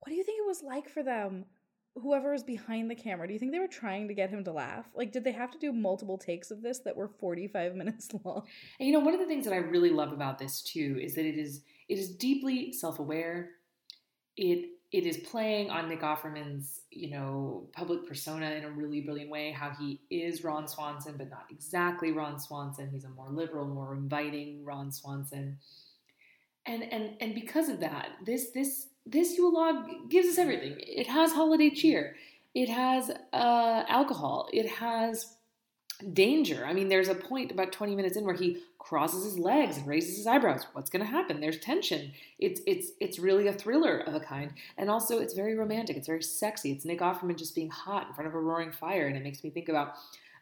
What 0.00 0.10
do 0.10 0.16
you 0.16 0.24
think 0.24 0.38
it 0.38 0.46
was 0.46 0.62
like 0.62 0.88
for 0.88 1.02
them? 1.02 1.44
Whoever 1.96 2.32
was 2.32 2.44
behind 2.44 2.90
the 2.90 2.94
camera, 2.94 3.26
do 3.26 3.32
you 3.32 3.38
think 3.38 3.52
they 3.52 3.58
were 3.58 3.66
trying 3.66 4.08
to 4.08 4.14
get 4.14 4.30
him 4.30 4.44
to 4.44 4.52
laugh? 4.52 4.86
Like, 4.94 5.12
did 5.12 5.24
they 5.24 5.32
have 5.32 5.50
to 5.50 5.58
do 5.58 5.72
multiple 5.72 6.18
takes 6.18 6.50
of 6.50 6.62
this 6.62 6.78
that 6.80 6.96
were 6.96 7.08
45 7.08 7.74
minutes 7.76 8.08
long? 8.24 8.46
And 8.78 8.86
you 8.86 8.92
know, 8.92 9.00
one 9.00 9.14
of 9.14 9.20
the 9.20 9.26
things 9.26 9.44
that 9.44 9.54
I 9.54 9.58
really 9.58 9.90
love 9.90 10.12
about 10.12 10.38
this 10.38 10.62
too 10.62 10.98
is 11.02 11.14
that 11.14 11.26
it 11.26 11.38
is 11.38 11.62
it 11.88 11.98
is 11.98 12.14
deeply 12.14 12.72
self-aware. 12.72 13.50
It 14.36 14.70
it 14.92 15.06
is 15.06 15.18
playing 15.18 15.70
on 15.70 15.88
Nick 15.88 16.00
Offerman's, 16.00 16.80
you 16.90 17.10
know, 17.10 17.68
public 17.72 18.06
persona 18.06 18.50
in 18.50 18.64
a 18.64 18.70
really 18.70 19.00
brilliant 19.00 19.30
way, 19.30 19.52
how 19.52 19.70
he 19.70 20.00
is 20.10 20.42
Ron 20.42 20.66
Swanson, 20.66 21.14
but 21.16 21.30
not 21.30 21.44
exactly 21.48 22.10
Ron 22.10 22.40
Swanson. 22.40 22.90
He's 22.90 23.04
a 23.04 23.08
more 23.10 23.30
liberal, 23.30 23.66
more 23.66 23.94
inviting 23.94 24.64
Ron 24.64 24.90
Swanson. 24.90 25.58
And 26.66 26.82
and 26.82 27.12
and 27.20 27.34
because 27.34 27.68
of 27.68 27.80
that, 27.80 28.08
this 28.24 28.50
this 28.50 28.88
this 29.06 29.36
Yule 29.36 29.52
log 29.52 30.08
gives 30.08 30.28
us 30.28 30.38
everything. 30.38 30.76
It 30.78 31.06
has 31.06 31.32
holiday 31.32 31.70
cheer. 31.70 32.16
It 32.54 32.68
has 32.68 33.10
uh, 33.32 33.84
alcohol. 33.88 34.48
It 34.52 34.68
has 34.68 35.36
danger. 36.12 36.64
I 36.66 36.72
mean, 36.72 36.88
there's 36.88 37.08
a 37.08 37.14
point 37.14 37.52
about 37.52 37.72
20 37.72 37.94
minutes 37.94 38.16
in 38.16 38.24
where 38.24 38.34
he 38.34 38.62
crosses 38.78 39.24
his 39.24 39.38
legs 39.38 39.76
and 39.76 39.86
raises 39.86 40.16
his 40.16 40.26
eyebrows. 40.26 40.66
What's 40.72 40.90
going 40.90 41.04
to 41.04 41.10
happen? 41.10 41.40
There's 41.40 41.58
tension. 41.58 42.12
It's 42.38 42.60
it's 42.66 42.92
it's 43.00 43.18
really 43.18 43.46
a 43.48 43.52
thriller 43.52 43.98
of 43.98 44.14
a 44.14 44.20
kind, 44.20 44.52
and 44.78 44.90
also 44.90 45.18
it's 45.18 45.34
very 45.34 45.54
romantic. 45.54 45.96
It's 45.96 46.06
very 46.06 46.22
sexy. 46.22 46.72
It's 46.72 46.84
Nick 46.84 47.00
Offerman 47.00 47.36
just 47.36 47.54
being 47.54 47.70
hot 47.70 48.08
in 48.08 48.14
front 48.14 48.28
of 48.28 48.34
a 48.34 48.40
roaring 48.40 48.72
fire, 48.72 49.06
and 49.06 49.16
it 49.16 49.22
makes 49.22 49.44
me 49.44 49.50
think 49.50 49.68
about 49.68 49.94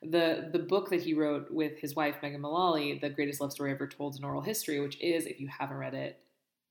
the 0.02 0.48
the 0.52 0.58
book 0.60 0.90
that 0.90 1.02
he 1.02 1.14
wrote 1.14 1.50
with 1.50 1.78
his 1.78 1.96
wife 1.96 2.16
Megan 2.22 2.40
Mullally, 2.40 2.98
the 2.98 3.10
greatest 3.10 3.40
love 3.40 3.52
story 3.52 3.72
ever 3.72 3.86
told 3.86 4.16
in 4.16 4.24
oral 4.24 4.40
history, 4.40 4.80
which 4.80 5.00
is, 5.00 5.26
if 5.26 5.40
you 5.40 5.48
haven't 5.48 5.76
read 5.76 5.94
it, 5.94 6.20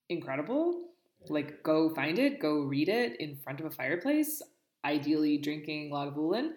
incredible. 0.09 0.81
Like, 1.29 1.63
go 1.63 1.89
find 1.93 2.19
it, 2.19 2.39
go 2.39 2.59
read 2.59 2.89
it 2.89 3.19
in 3.19 3.35
front 3.35 3.59
of 3.59 3.65
a 3.65 3.71
fireplace, 3.71 4.41
ideally 4.85 5.37
drinking 5.37 5.91
Lagavulin. 5.91 6.51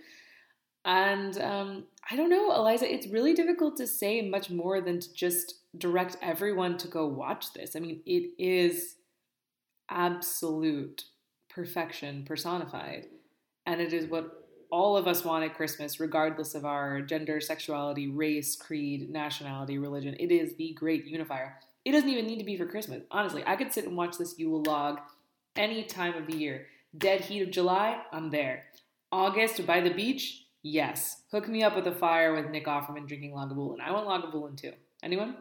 And 0.84 1.38
um, 1.40 1.84
I 2.10 2.16
don't 2.16 2.30
know, 2.30 2.54
Eliza, 2.54 2.92
it's 2.92 3.08
really 3.08 3.34
difficult 3.34 3.76
to 3.78 3.86
say 3.86 4.22
much 4.22 4.50
more 4.50 4.80
than 4.80 5.00
to 5.00 5.12
just 5.12 5.60
direct 5.76 6.16
everyone 6.22 6.78
to 6.78 6.88
go 6.88 7.06
watch 7.06 7.52
this. 7.52 7.76
I 7.76 7.80
mean, 7.80 8.00
it 8.06 8.30
is 8.38 8.96
absolute 9.90 11.04
perfection 11.48 12.24
personified. 12.24 13.06
And 13.66 13.80
it 13.80 13.92
is 13.92 14.06
what 14.06 14.48
all 14.70 14.96
of 14.96 15.06
us 15.06 15.24
want 15.24 15.44
at 15.44 15.56
Christmas, 15.56 16.00
regardless 16.00 16.54
of 16.54 16.64
our 16.64 17.02
gender, 17.02 17.40
sexuality, 17.40 18.08
race, 18.08 18.56
creed, 18.56 19.10
nationality, 19.10 19.78
religion. 19.78 20.16
It 20.18 20.30
is 20.30 20.54
the 20.56 20.72
great 20.74 21.06
unifier. 21.06 21.56
It 21.84 21.92
doesn't 21.92 22.08
even 22.08 22.26
need 22.26 22.38
to 22.38 22.44
be 22.44 22.56
for 22.56 22.66
Christmas. 22.66 23.02
Honestly, 23.10 23.42
I 23.46 23.56
could 23.56 23.72
sit 23.72 23.86
and 23.86 23.96
watch 23.96 24.18
this 24.18 24.38
Yule 24.38 24.62
log 24.62 25.00
any 25.56 25.84
time 25.84 26.14
of 26.14 26.26
the 26.26 26.36
year. 26.36 26.66
Dead 26.96 27.22
heat 27.22 27.42
of 27.42 27.50
July, 27.50 28.02
I'm 28.12 28.30
there. 28.30 28.64
August 29.12 29.66
by 29.66 29.80
the 29.80 29.90
beach, 29.90 30.46
Yes. 30.62 31.22
Hook 31.30 31.48
me 31.48 31.62
up 31.62 31.74
with 31.74 31.86
a 31.86 31.92
fire 31.92 32.34
with 32.34 32.50
Nick 32.50 32.66
Offerman 32.66 33.08
drinking 33.08 33.32
Lagavulin. 33.32 33.80
I 33.80 33.92
want 33.92 34.06
Lagavulin 34.06 34.56
too. 34.56 34.72
Anyone? 35.02 35.36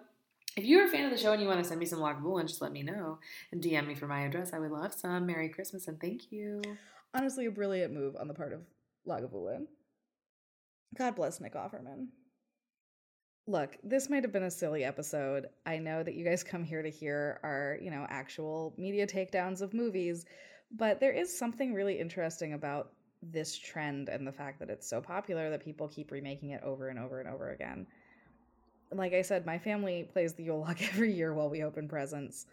If 0.55 0.63
you're 0.63 0.85
a 0.87 0.89
fan 0.89 1.05
of 1.05 1.11
the 1.11 1.17
show 1.17 1.33
and 1.33 1.41
you 1.41 1.47
want 1.47 1.61
to 1.61 1.67
send 1.67 1.79
me 1.79 1.85
some 1.85 1.99
Lagavulin, 1.99 2.47
just 2.47 2.61
let 2.61 2.71
me 2.71 2.83
know 2.83 3.19
and 3.51 3.61
DM 3.61 3.87
me 3.87 3.95
for 3.95 4.07
my 4.07 4.21
address. 4.21 4.53
I 4.53 4.59
would 4.59 4.71
love 4.71 4.93
some. 4.93 5.25
Merry 5.25 5.49
Christmas 5.49 5.87
and 5.87 5.99
thank 5.99 6.31
you. 6.31 6.61
Honestly, 7.13 7.45
a 7.45 7.51
brilliant 7.51 7.93
move 7.93 8.15
on 8.17 8.27
the 8.27 8.33
part 8.33 8.53
of 8.53 8.61
Lagavulin. 9.07 9.67
God 10.97 11.15
bless 11.15 11.41
Nick 11.41 11.53
Offerman. 11.53 12.07
Look, 13.49 13.77
this 13.83 14.11
might 14.11 14.23
have 14.23 14.31
been 14.31 14.43
a 14.43 14.51
silly 14.51 14.83
episode. 14.83 15.47
I 15.65 15.79
know 15.79 16.03
that 16.03 16.13
you 16.13 16.23
guys 16.23 16.43
come 16.43 16.63
here 16.63 16.83
to 16.83 16.89
hear 16.91 17.39
our, 17.41 17.79
you 17.81 17.89
know, 17.89 18.05
actual 18.07 18.75
media 18.77 19.07
takedowns 19.07 19.63
of 19.63 19.73
movies, 19.73 20.27
but 20.69 20.99
there 20.99 21.11
is 21.11 21.35
something 21.35 21.73
really 21.73 21.99
interesting 21.99 22.53
about 22.53 22.91
this 23.23 23.57
trend 23.57 24.07
and 24.07 24.27
the 24.27 24.31
fact 24.31 24.59
that 24.59 24.69
it's 24.69 24.87
so 24.87 25.01
popular 25.01 25.49
that 25.49 25.65
people 25.65 25.87
keep 25.87 26.11
remaking 26.11 26.51
it 26.51 26.61
over 26.63 26.89
and 26.89 26.99
over 26.99 27.19
and 27.19 27.27
over 27.27 27.49
again. 27.49 27.87
Like 28.91 29.13
I 29.13 29.23
said, 29.23 29.47
my 29.47 29.57
family 29.57 30.07
plays 30.13 30.35
the 30.35 30.43
Yule 30.43 30.59
log 30.59 30.77
every 30.93 31.11
year 31.11 31.33
while 31.33 31.49
we 31.49 31.63
open 31.63 31.87
presents. 31.87 32.45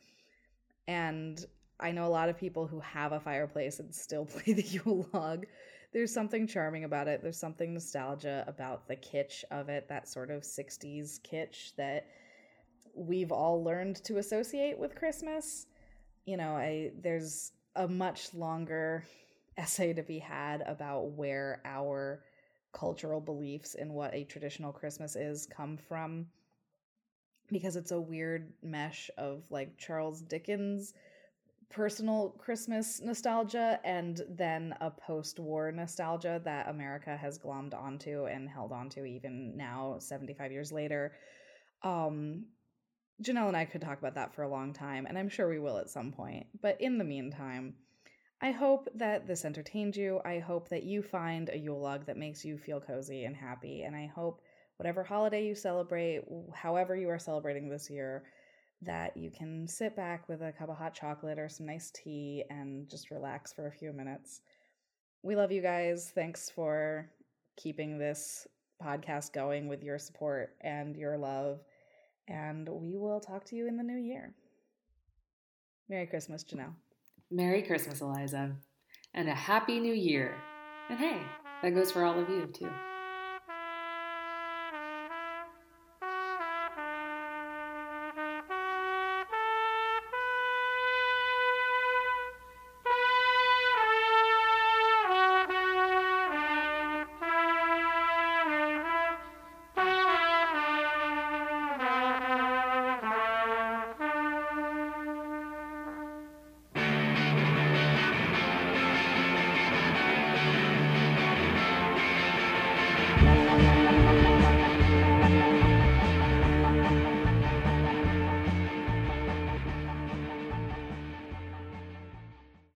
And 0.88 1.44
I 1.78 1.90
know 1.90 2.06
a 2.06 2.09
lot 2.09 2.30
of 2.30 2.38
people 2.38 2.66
who 2.66 2.80
have 2.80 3.12
a 3.12 3.20
fireplace 3.20 3.80
and 3.80 3.94
still 3.94 4.24
play 4.24 4.54
the 4.54 4.62
Yule 4.62 5.06
log. 5.12 5.44
There's 5.92 6.12
something 6.12 6.46
charming 6.46 6.85
about 6.85 7.09
it. 7.09 7.22
There's 7.22 7.38
something 7.38 7.72
nostalgia 7.72 8.44
about 8.46 8.88
the 8.88 8.96
kitsch 8.96 9.44
of 9.51 9.68
it, 9.68 9.88
that 9.88 10.09
sort 10.09 10.31
of 10.31 10.42
60s 10.42 11.20
kitsch 11.20 11.75
that 11.77 12.07
we've 12.94 13.33
all 13.33 13.62
learned 13.62 14.03
to 14.05 14.18
associate 14.18 14.79
with 14.79 14.94
Christmas. 14.94 15.66
You 16.25 16.37
know, 16.37 16.57
I 16.57 16.92
there's 17.01 17.53
a 17.77 17.87
much 17.87 18.35
longer 18.35 19.05
essay 19.57 19.92
to 19.92 20.03
be 20.03 20.18
had 20.18 20.62
about 20.66 21.12
where 21.12 21.61
our 21.64 22.22
cultural 22.72 23.20
beliefs 23.20 23.75
in 23.75 23.92
what 23.92 24.14
a 24.14 24.25
traditional 24.25 24.72
Christmas 24.72 25.16
is 25.16 25.46
come 25.46 25.79
from 25.79 26.27
because 27.51 27.77
it's 27.77 27.92
a 27.92 28.01
weird 28.01 28.53
mesh 28.62 29.11
of 29.16 29.42
like 29.51 29.79
Charles 29.79 30.20
Dickens 30.20 30.92
personal 31.70 32.31
Christmas 32.38 33.00
nostalgia 33.02 33.81
and 33.85 34.22
then 34.31 34.74
a 34.81 34.90
post 34.90 35.38
war 35.38 35.72
nostalgia 35.72 36.40
that 36.44 36.68
America 36.68 37.16
has 37.16 37.38
glommed 37.38 37.74
onto 37.74 38.26
and 38.26 38.48
held 38.48 38.72
onto 38.72 39.05
even 39.05 39.57
now, 39.57 39.96
75 39.98 40.52
years 40.52 40.72
later. 40.72 41.12
Um, 41.83 42.46
Janelle 43.22 43.48
and 43.48 43.57
I 43.57 43.64
could 43.64 43.81
talk 43.81 43.98
about 43.98 44.14
that 44.14 44.35
for 44.35 44.42
a 44.42 44.48
long 44.48 44.72
time, 44.72 45.07
and 45.07 45.16
I'm 45.18 45.29
sure 45.29 45.48
we 45.48 45.59
will 45.59 45.79
at 45.79 45.90
some 45.90 46.12
point. 46.12 46.46
But 46.61 46.81
in 46.81 46.98
the 46.98 47.05
meantime, 47.05 47.74
I 48.42 48.50
hope 48.50 48.88
that 48.94 49.26
this 49.26 49.46
entertained 49.46 49.96
you. 49.96 50.20
I 50.24 50.38
hope 50.38 50.68
that 50.68 50.83
you 50.83 51.02
find 51.02 51.48
a 51.48 51.59
Yule 51.59 51.81
log 51.81 52.07
that 52.07 52.18
makes 52.18 52.44
you 52.44 52.59
feel 52.59 52.81
cozy 52.81 53.24
and 53.24 53.35
happy. 53.35 53.83
And 53.83 53.96
I 53.96 54.07
hope 54.14 54.42
whatever 54.76 55.02
holiday 55.02 55.46
you 55.46 55.55
celebrate, 55.55 56.22
however 56.52 56.94
you 56.94 57.09
are 57.09 57.18
celebrating 57.18 57.70
this 57.70 57.88
year, 57.88 58.24
that 58.82 59.16
you 59.16 59.30
can 59.30 59.66
sit 59.66 59.96
back 59.96 60.28
with 60.28 60.42
a 60.42 60.52
cup 60.52 60.68
of 60.68 60.76
hot 60.76 60.94
chocolate 60.94 61.38
or 61.38 61.48
some 61.48 61.66
nice 61.66 61.90
tea 61.90 62.44
and 62.50 62.88
just 62.88 63.10
relax 63.10 63.52
for 63.52 63.66
a 63.66 63.72
few 63.72 63.92
minutes. 63.92 64.42
We 65.22 65.34
love 65.34 65.50
you 65.50 65.62
guys. 65.62 66.12
Thanks 66.14 66.50
for 66.50 67.10
keeping 67.56 67.98
this 67.98 68.46
podcast 68.82 69.32
going 69.32 69.66
with 69.68 69.82
your 69.82 69.98
support 69.98 70.54
and 70.60 70.94
your 70.96 71.16
love. 71.16 71.60
And 72.28 72.68
we 72.68 72.96
will 72.96 73.20
talk 73.20 73.44
to 73.46 73.56
you 73.56 73.66
in 73.66 73.76
the 73.76 73.82
new 73.82 73.98
year. 73.98 74.34
Merry 75.88 76.06
Christmas, 76.06 76.44
Janelle. 76.44 76.74
Merry 77.30 77.62
Christmas, 77.62 78.00
Eliza, 78.00 78.56
and 79.14 79.28
a 79.28 79.34
Happy 79.34 79.80
New 79.80 79.94
Year. 79.94 80.34
And 80.90 80.98
hey, 80.98 81.20
that 81.62 81.74
goes 81.74 81.90
for 81.90 82.04
all 82.04 82.18
of 82.18 82.28
you, 82.28 82.46
too. 82.46 82.70